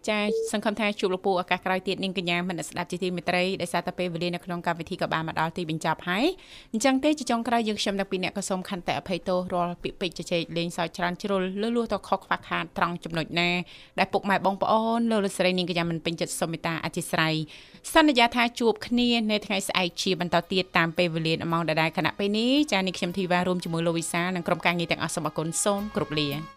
[0.10, 0.20] ចា
[0.51, 6.26] សង្ឃឹមថាជួបលោកពូឱកាសក្រោយទៀតនាងកញ្ញាមនស្ដាប់ជាទីមេត្រីដែលសារតែពេលវេលានៅក្នុងកម្មវិធីក៏បានមកដល់ទីបញ្ចប់ហើយ
[6.74, 13.49] អញ្ចឹងទេជាចុងក្រោយយើងខ្ញុំទាំងពីរអ្នកក៏សូមខន្តិអភ័យទោសរាល់ពាក្យពេចន៍ជជែកលេងសើចច្រើនជ្រុលលឺលួសទៅខុសខ្វះខាតត្រង់ចំណុចណា
[13.99, 17.36] ដែលពុកម៉ែបងប្អូនលោកលោកស្រីនាងកញ្ញាមិនពេញចិត្តសូមមេត្តាអធិស្ឋាន
[17.93, 26.57] សន្យាថាជួបគ្នានៅថ្ងៃស្អែកជាបន្តទៀតតាមពេលវេលាម៉ោងដដែលគណៈពេលនេះចានេះខ្ញុំធីវ៉ារួមជាមួយលោកវិសានិងក្រុមការងារទាំងអស់សូមអគុណសូមគ្រប់លា